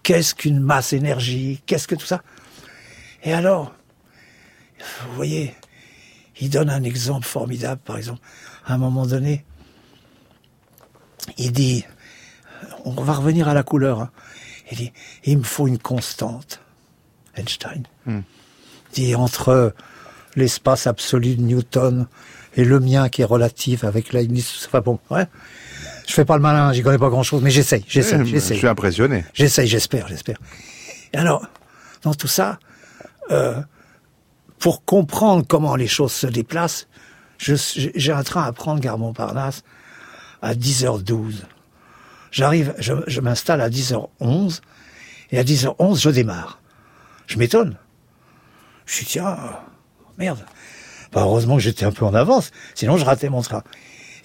[0.02, 2.22] qu'est-ce qu'une masse énergie, qu'est-ce que tout ça?
[3.22, 3.74] Et alors,
[4.78, 5.54] vous voyez,
[6.40, 8.20] il donne un exemple formidable, par exemple.
[8.66, 9.44] À un moment donné,
[11.36, 11.84] il dit,
[12.84, 14.10] on va revenir à la couleur, hein.
[14.70, 14.92] il dit,
[15.24, 16.60] il me faut une constante,
[17.36, 17.84] Einstein.
[18.06, 18.20] Hmm.
[18.90, 19.74] Il dit, entre
[20.36, 22.06] l'espace absolu de Newton
[22.56, 25.26] et le mien qui est relatif avec Leibniz, enfin bon, ouais.
[26.10, 28.56] Je fais pas le malin, j'y connais pas grand chose, mais j'essaye, j'essaye, j'essaye.
[28.56, 29.24] Je suis impressionné.
[29.32, 30.38] J'essaye, j'espère, j'espère.
[31.12, 31.46] Et alors,
[32.02, 32.58] dans tout ça,
[33.30, 33.60] euh,
[34.58, 36.88] pour comprendre comment les choses se déplacent,
[37.38, 39.62] j'ai un train à prendre gare Montparnasse
[40.42, 41.44] à 10h12.
[42.32, 44.62] J'arrive, je, je m'installe à 10h11,
[45.30, 46.60] et à 10h11, je démarre.
[47.28, 47.76] Je m'étonne.
[48.84, 49.38] Je suis tiens,
[50.18, 50.44] merde.
[51.12, 53.62] Bah, heureusement que j'étais un peu en avance, sinon je ratais mon train.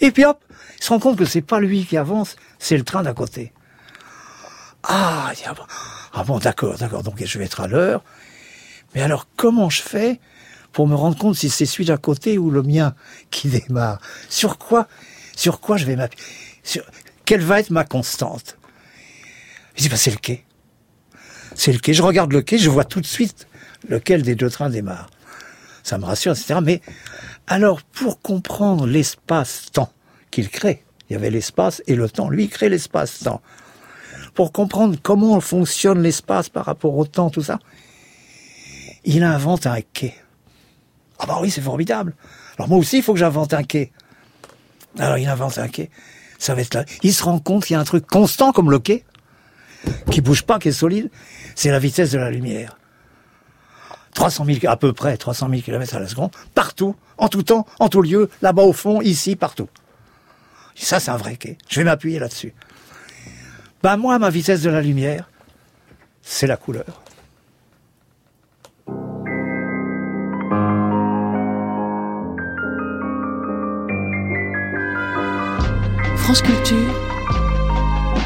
[0.02, 0.44] Et puis hop,
[0.86, 3.54] se rend compte que c'est pas lui qui avance, c'est le train d'à côté.
[4.84, 5.52] Ah, il
[6.14, 8.04] ah bon, d'accord, d'accord, donc je vais être à l'heure.
[8.94, 10.20] Mais alors, comment je fais
[10.72, 12.94] pour me rendre compte si c'est celui d'à côté ou le mien
[13.32, 14.00] qui démarre?
[14.30, 14.88] Sur quoi
[15.36, 16.24] Sur quoi je vais m'appuyer?
[16.64, 16.84] Sur
[17.26, 18.58] Quelle va être ma constante?
[19.76, 20.46] Je dis, bah, c'est le quai.
[21.56, 21.94] C'est le quai.
[21.94, 23.48] Je regarde le quai, je vois tout de suite
[23.90, 25.10] lequel des deux trains démarre.
[25.82, 26.60] Ça me rassure, etc.
[26.64, 26.82] Mais
[27.48, 29.92] alors, pour comprendre l'espace-temps
[30.36, 32.30] qu'il crée, il y avait l'espace et le temps.
[32.30, 33.42] Lui, crée l'espace-temps.
[34.34, 37.60] Pour comprendre comment fonctionne l'espace par rapport au temps, tout ça,
[39.06, 40.14] il invente un quai.
[41.20, 42.16] Ah bah oui, c'est formidable.
[42.58, 43.94] Alors moi aussi, il faut que j'invente un quai.
[45.00, 45.90] Alors il invente un quai.
[46.38, 46.84] Ça va là.
[47.02, 49.06] Il se rend compte qu'il y a un truc constant comme le quai,
[50.12, 51.10] qui bouge pas, qui est solide.
[51.56, 52.78] C'est la vitesse de la lumière.
[54.16, 57.66] 300 000, à peu près 300 000 km à la seconde, partout, en tout temps,
[57.80, 59.70] en tout lieu, là-bas au fond, ici, partout.
[60.76, 61.57] Ça, c'est un vrai quai.
[61.69, 62.53] Je vais m'appuyer là-dessus.
[63.82, 65.30] Ben moi, ma vitesse de la lumière,
[66.21, 67.01] c'est la couleur.
[76.17, 76.93] France Culture,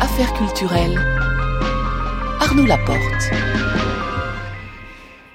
[0.01, 0.97] Affaires culturelles,
[2.39, 3.48] Arnaud Laporte.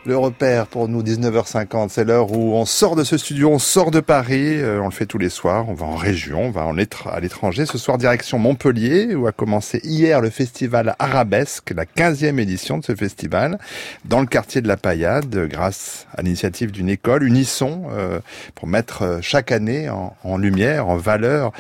[0.07, 3.91] Le repère pour nous, 19h50, c'est l'heure où on sort de ce studio, on sort
[3.91, 6.71] de Paris, euh, on le fait tous les soirs, on va en région, on va
[7.11, 7.65] à l'étranger.
[7.65, 12.85] Ce soir, direction Montpellier, où a commencé hier le festival Arabesque, la 15e édition de
[12.85, 13.59] ce festival,
[14.05, 18.21] dans le quartier de la Paillade, grâce à l'initiative d'une école, Unisson, euh,
[18.55, 21.53] pour mettre euh, chaque année en, lumière, en valeur,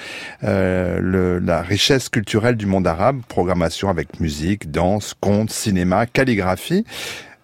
[0.42, 6.84] euh, la richesse culturelle du monde arabe, programmation avec musique, danse, contes, cinéma, calligraphie.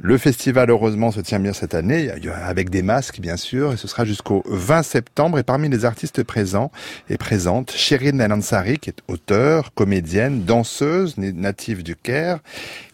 [0.03, 2.11] Le festival, heureusement, se tient bien cette année,
[2.42, 5.38] avec des masques, bien sûr, et ce sera jusqu'au 20 septembre.
[5.38, 6.72] Et parmi les artistes présents
[7.11, 12.38] et présentes, Shirin El Ansari, qui est auteure, comédienne, danseuse, native du Caire,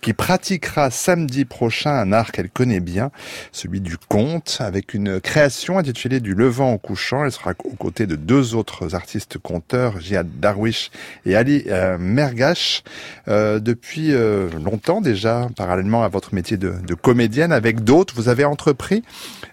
[0.01, 3.13] qui pratiquera samedi prochain un art qu'elle connaît bien,
[3.53, 7.25] celui du conte, avec une création intitulée Du levant au couchant.
[7.25, 10.91] Elle sera aux côtés de deux autres artistes conteurs, Jihad Darwish
[11.25, 12.83] et Ali euh, Mergash,
[13.29, 18.15] euh, depuis euh, longtemps déjà, parallèlement à votre métier de, de comédienne, avec d'autres.
[18.15, 19.03] Vous avez entrepris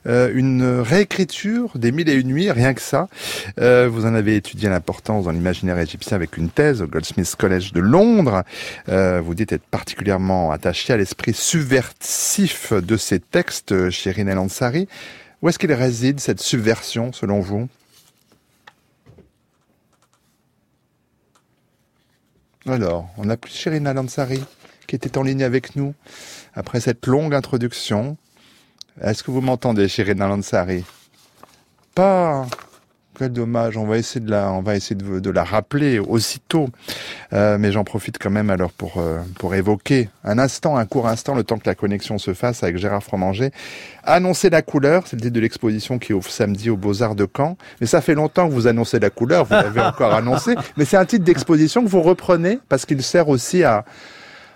[0.08, 3.08] euh, une réécriture des Mille et Une Nuits, rien que ça.
[3.60, 7.74] Euh, vous en avez étudié l'importance dans l'imaginaire égyptien avec une thèse au Goldsmiths College
[7.74, 8.44] de Londres.
[8.90, 14.88] Euh, vous dites être particulièrement attaché à l'esprit subversif de ces textes, Shirin El Ansari.
[15.42, 17.68] Où est-ce qu'il réside cette subversion, selon vous?
[22.66, 24.42] Alors, on a plus Shirin El Ansari
[24.88, 25.94] qui était en ligne avec nous
[26.56, 28.18] après cette longue introduction.
[29.02, 30.84] Est-ce que vous m'entendez, Shirin El Ansari
[31.96, 32.46] Pas.
[33.18, 33.78] Quel dommage.
[33.78, 36.70] On va essayer de la, on va essayer de, de la rappeler aussitôt.
[37.32, 41.08] Euh, mais j'en profite quand même alors pour euh, pour évoquer un instant, un court
[41.08, 43.52] instant, le temps que la connexion se fasse avec Gérard Fromanger.
[44.04, 47.28] Annoncer la couleur, c'est le titre de l'exposition qui ouvre samedi aux Beaux Arts de
[47.38, 47.56] Caen.
[47.82, 49.46] Mais ça fait longtemps que vous annoncez la couleur.
[49.46, 50.56] Vous l'avez encore annoncé.
[50.78, 53.86] Mais c'est un titre d'exposition que vous reprenez parce qu'il sert aussi à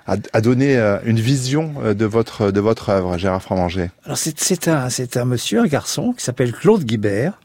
[0.08, 3.92] à, à donner euh, une vision euh, de votre de votre œuvre, Gérard Fromanger.
[4.06, 7.40] Alors c'est un monsieur, un garçon qui s'appelle Claude Guibert,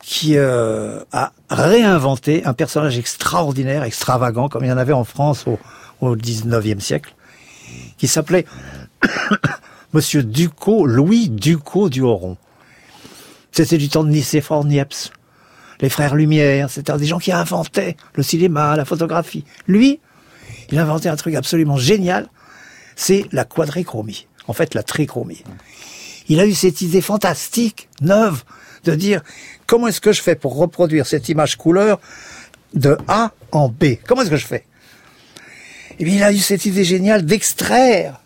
[0.00, 5.46] qui euh, a réinventé un personnage extraordinaire, extravagant, comme il y en avait en France
[5.46, 5.58] au,
[6.00, 7.14] au 19e siècle,
[7.96, 8.44] qui s'appelait
[9.94, 12.36] Monsieur Ducos, Louis Ducos du Horon.
[13.52, 15.10] C'était du temps de Nicéphore Niepce,
[15.80, 19.44] les frères Lumière, c'était des gens qui inventaient le cinéma, la photographie.
[19.66, 20.00] Lui,
[20.70, 22.28] il a inventé un truc absolument génial,
[22.96, 25.44] c'est la quadrichromie, en fait la trichromie.
[26.28, 28.44] Il a eu cette idée fantastique, neuve,
[28.84, 29.22] de dire
[29.66, 32.00] comment est-ce que je fais pour reproduire cette image couleur
[32.74, 33.96] de A en B?
[34.06, 34.64] Comment est-ce que je fais?
[35.98, 38.20] Et bien il a eu cette idée géniale d'extraire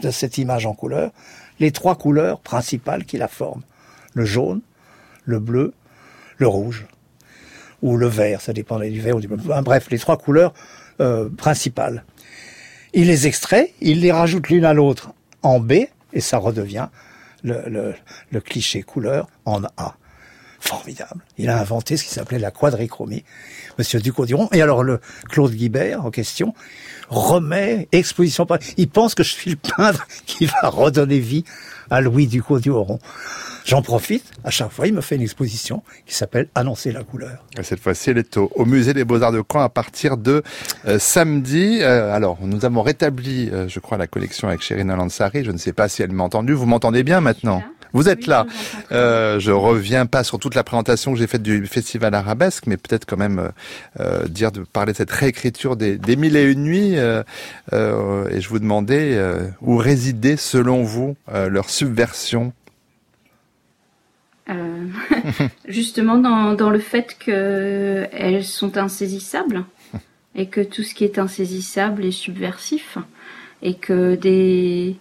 [0.00, 1.10] de cette image en couleur
[1.58, 3.62] les trois couleurs principales qui la forment.
[4.14, 4.60] Le jaune,
[5.24, 5.74] le bleu,
[6.38, 6.86] le rouge.
[7.82, 9.38] Ou le vert, ça dépendait du vert ou du bleu.
[9.62, 10.54] Bref, les trois couleurs
[11.02, 11.28] euh.
[12.94, 15.72] Il les extrait, il les rajoute l'une à l'autre en B,
[16.12, 16.88] et ça redevient
[17.42, 17.94] le,
[18.30, 19.96] le, cliché couleur en A.
[20.60, 21.24] Formidable.
[21.38, 23.24] Il a inventé ce qui s'appelait la quadrichromie,
[23.78, 24.48] Monsieur Ducaudiron.
[24.52, 26.54] Et alors le Claude Guibert, en question,
[27.08, 28.46] remet exposition.
[28.76, 31.44] Il pense que je suis le peintre qui va redonner vie
[31.90, 32.98] à Louis Ducaudiron.
[33.64, 37.44] J'en profite, à chaque fois, il me fait une exposition qui s'appelle Annoncer la couleur.
[37.62, 40.42] cette fois-ci, elle est au, Musée des Beaux-Arts de Caen à partir de
[40.86, 41.78] euh, samedi.
[41.80, 45.44] Euh, alors, nous avons rétabli, euh, je crois, la collection avec Chérina Lansari.
[45.44, 46.52] Je ne sais pas si elle m'a entendu.
[46.54, 47.62] Vous m'entendez bien maintenant?
[47.92, 48.46] Vous êtes là.
[48.90, 52.76] Euh, je reviens pas sur toute la présentation que j'ai faite du festival arabesque, mais
[52.76, 53.50] peut-être quand même
[54.00, 56.94] euh, dire de parler de cette réécriture des, des mille et une nuits.
[56.96, 57.22] Euh,
[58.30, 59.18] et je vous demandais
[59.60, 62.52] où résidait, selon vous, leur subversion
[64.48, 64.88] euh,
[65.68, 69.64] justement dans, dans, le fait qu'elles sont insaisissables
[70.34, 72.98] et que tout ce qui est insaisissable est subversif
[73.62, 74.96] et que des,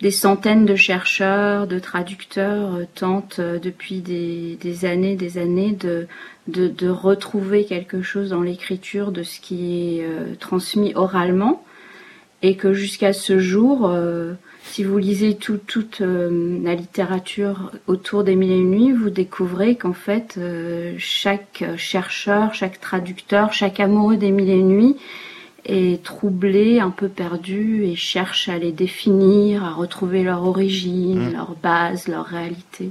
[0.00, 6.88] des centaines de chercheurs, de traducteurs euh, tentent euh, depuis des, années, des années de,
[6.88, 11.64] retrouver quelque chose dans l'écriture de ce qui est transmis oralement.
[12.40, 13.90] Et que jusqu'à ce jour,
[14.68, 19.76] si vous lisez toute euh, la littérature autour des mille et une nuits, vous découvrez
[19.76, 24.96] qu'en fait, euh, chaque chercheur, chaque traducteur, chaque amoureux des mille et une nuits
[25.68, 31.32] est troublé, un peu perdu et cherche à les définir, à retrouver leur origine, mmh.
[31.32, 32.90] leur base, leur réalité.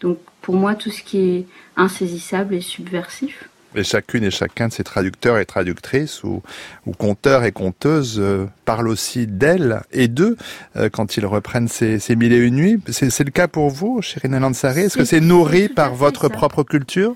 [0.00, 1.46] Donc pour moi, tout ce qui est
[1.76, 3.48] insaisissable est subversif.
[3.74, 6.42] Et chacune et chacun de ces traducteurs et traductrices ou,
[6.84, 10.36] ou conteurs et conteuses euh, parlent aussi d'elles et d'eux
[10.76, 12.80] euh, quand ils reprennent ces, ces mille et une nuits.
[12.88, 17.14] C'est le cas pour vous, Chérine Lansaré Est-ce que c'est nourri par votre propre culture?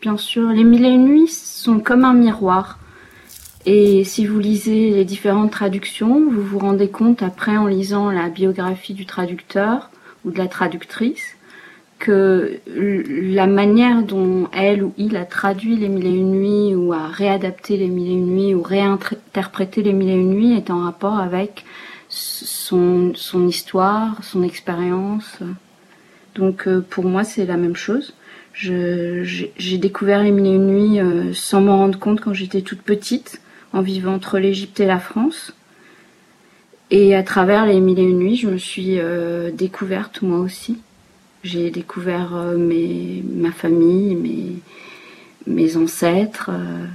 [0.00, 2.78] Bien sûr, les mille et une nuits sont comme un miroir.
[3.66, 8.28] Et si vous lisez les différentes traductions, vous vous rendez compte après en lisant la
[8.28, 9.90] biographie du traducteur
[10.24, 11.36] ou de la traductrice
[12.00, 16.94] que la manière dont elle ou il a traduit les mille et une nuits ou
[16.94, 20.70] a réadapté les mille et une nuits ou réinterprété les mille et une nuits est
[20.70, 21.66] en rapport avec
[22.08, 23.12] son,
[23.46, 25.38] histoire, son expérience.
[26.34, 28.14] Donc euh, pour moi c'est la même chose.
[28.54, 32.80] J'ai découvert les mille et une nuits euh, sans m'en rendre compte quand j'étais toute
[32.80, 33.42] petite,
[33.72, 35.54] en vivant entre l'Égypte et la France.
[36.90, 40.78] Et à travers les mille et une nuits, je me suis euh, découverte moi aussi.
[41.44, 44.60] J'ai découvert euh, mes, ma famille,
[45.46, 46.86] mes, ancêtres, euh,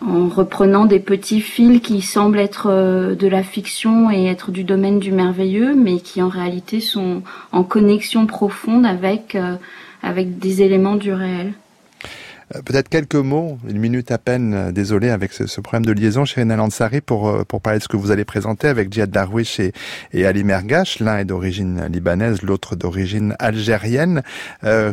[0.00, 4.98] en reprenant des petits fils qui semblent être de la fiction et être du domaine
[4.98, 7.22] du merveilleux, mais qui en réalité sont
[7.52, 9.36] en connexion profonde avec,
[10.02, 11.52] avec des éléments du réel.
[12.54, 16.24] Euh, peut-être quelques mots, une minute à peine, euh, désolé avec ce, problème de liaison
[16.24, 19.60] Renan Lansari pour, euh, pour parler de ce que vous allez présenter avec Djihad Darwish
[19.60, 19.72] et,
[20.26, 21.00] Ali Mergash.
[21.00, 24.22] L'un est d'origine libanaise, l'autre d'origine algérienne.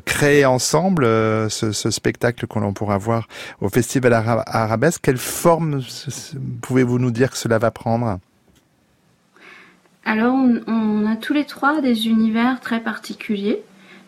[0.05, 1.05] Créer ensemble
[1.49, 3.27] ce, spectacle que l'on pourra voir
[3.61, 5.81] au Festival Arabesque, quelle forme
[6.61, 8.19] pouvez-vous nous dire que cela va prendre?
[10.05, 13.61] Alors, on, a tous les trois des univers très particuliers.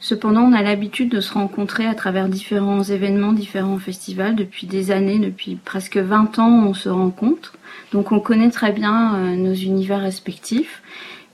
[0.03, 4.35] Cependant, on a l'habitude de se rencontrer à travers différents événements, différents festivals.
[4.35, 7.53] Depuis des années, depuis presque 20 ans, on se rencontre.
[7.93, 10.81] Donc on connaît très bien euh, nos univers respectifs.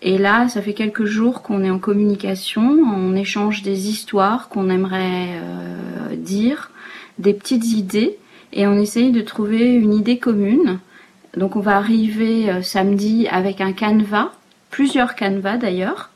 [0.01, 4.69] Et là, ça fait quelques jours qu'on est en communication, on échange des histoires qu'on
[4.69, 6.71] aimerait euh, dire,
[7.19, 8.17] des petites idées,
[8.51, 10.79] et on essaye de trouver une idée commune.
[11.37, 14.31] Donc on va arriver euh, samedi avec un canevas,
[14.71, 16.11] plusieurs canevas d'ailleurs,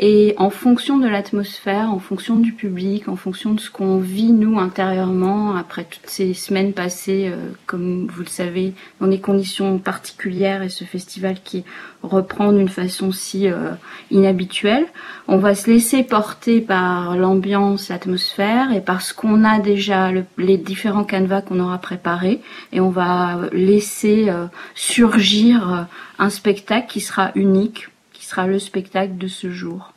[0.00, 4.30] et en fonction de l'atmosphère, en fonction du public, en fonction de ce qu'on vit
[4.30, 9.78] nous intérieurement après toutes ces semaines passées, euh, comme vous le savez, dans des conditions
[9.78, 11.64] particulières et ce festival qui
[12.04, 13.72] reprend d'une façon si euh,
[14.12, 14.86] inhabituelle,
[15.26, 20.58] on va se laisser porter par l'ambiance, l'atmosphère et par ce qu'on a déjà, les
[20.58, 22.40] différents canevas qu'on aura préparés.
[22.72, 24.46] Et on va laisser euh,
[24.76, 25.88] surgir
[26.20, 27.88] un spectacle qui sera unique
[28.28, 29.92] sera le spectacle de ce jour.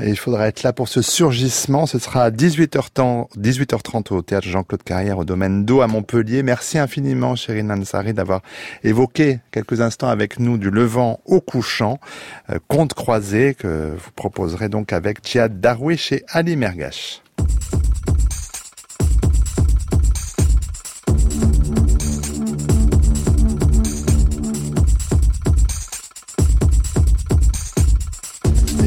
[0.00, 1.86] Il faudra être là pour ce surgissement.
[1.86, 6.44] Ce sera à 18h30, 18h30 au théâtre Jean-Claude Carrière au domaine d'eau à Montpellier.
[6.44, 8.42] Merci infiniment, Chérine Ansari, d'avoir
[8.84, 11.98] évoqué quelques instants avec nous du levant au couchant,
[12.50, 16.56] euh, conte croisé que vous proposerez donc avec Tchad Darwish et Ali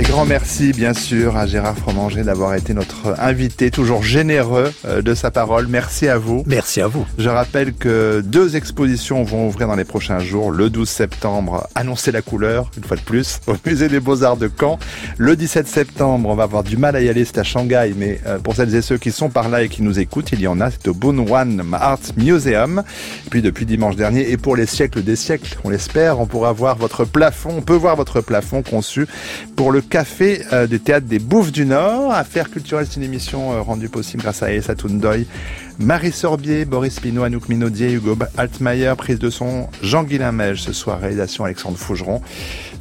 [0.02, 0.12] Mergache.
[0.12, 5.14] grand merci, bien sûr, à Gérard Fromanger d'avoir été notre invité, toujours généreux euh, de
[5.14, 5.68] sa parole.
[5.68, 6.44] Merci à vous.
[6.46, 7.06] Merci à vous.
[7.18, 10.52] Je rappelle que deux expositions vont ouvrir dans les prochains jours.
[10.52, 14.50] Le 12 septembre, annoncer la couleur, une fois de plus, au Musée des Beaux-Arts de
[14.60, 14.80] Caen.
[15.18, 18.20] Le 17 septembre, on va avoir du mal à y aller, c'est à Shanghai, mais
[18.26, 20.48] euh, pour celles et ceux qui sont par là et qui nous écoutent, il y
[20.48, 22.84] en a, c'est au Bunwan Art Museum.
[23.26, 26.52] Et puis depuis dimanche dernier, et pour les siècles des siècles, on l'espère, on pourra
[26.52, 29.08] voir votre plafond, on peut voir votre plafond conçu
[29.56, 32.14] pour le fait euh, du théâtre des Bouffes du Nord.
[32.14, 35.28] Affaires culturelles, c'est une émission euh, rendue possible grâce à Elsa Tundoy,
[35.80, 41.00] Marie Sorbier, Boris Pinot, Anouk Minaudier, Hugo Altmaier, prise de son, Jean-Guilain Mège, ce soir
[41.02, 42.22] réalisation Alexandre Fougeron.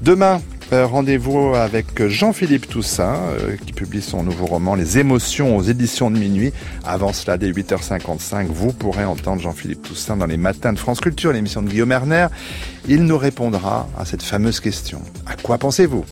[0.03, 0.41] Demain,
[0.73, 3.19] euh, rendez-vous avec Jean-Philippe Toussaint,
[3.67, 6.53] qui publie son nouveau roman Les émotions aux éditions de minuit.
[6.85, 11.33] Avant cela, dès 8h55, vous pourrez entendre Jean-Philippe Toussaint dans les matins de France Culture,
[11.33, 12.29] l'émission de Guillaume Erner.
[12.89, 15.03] Il nous répondra à cette fameuse question.
[15.27, 16.05] À quoi pensez-vous?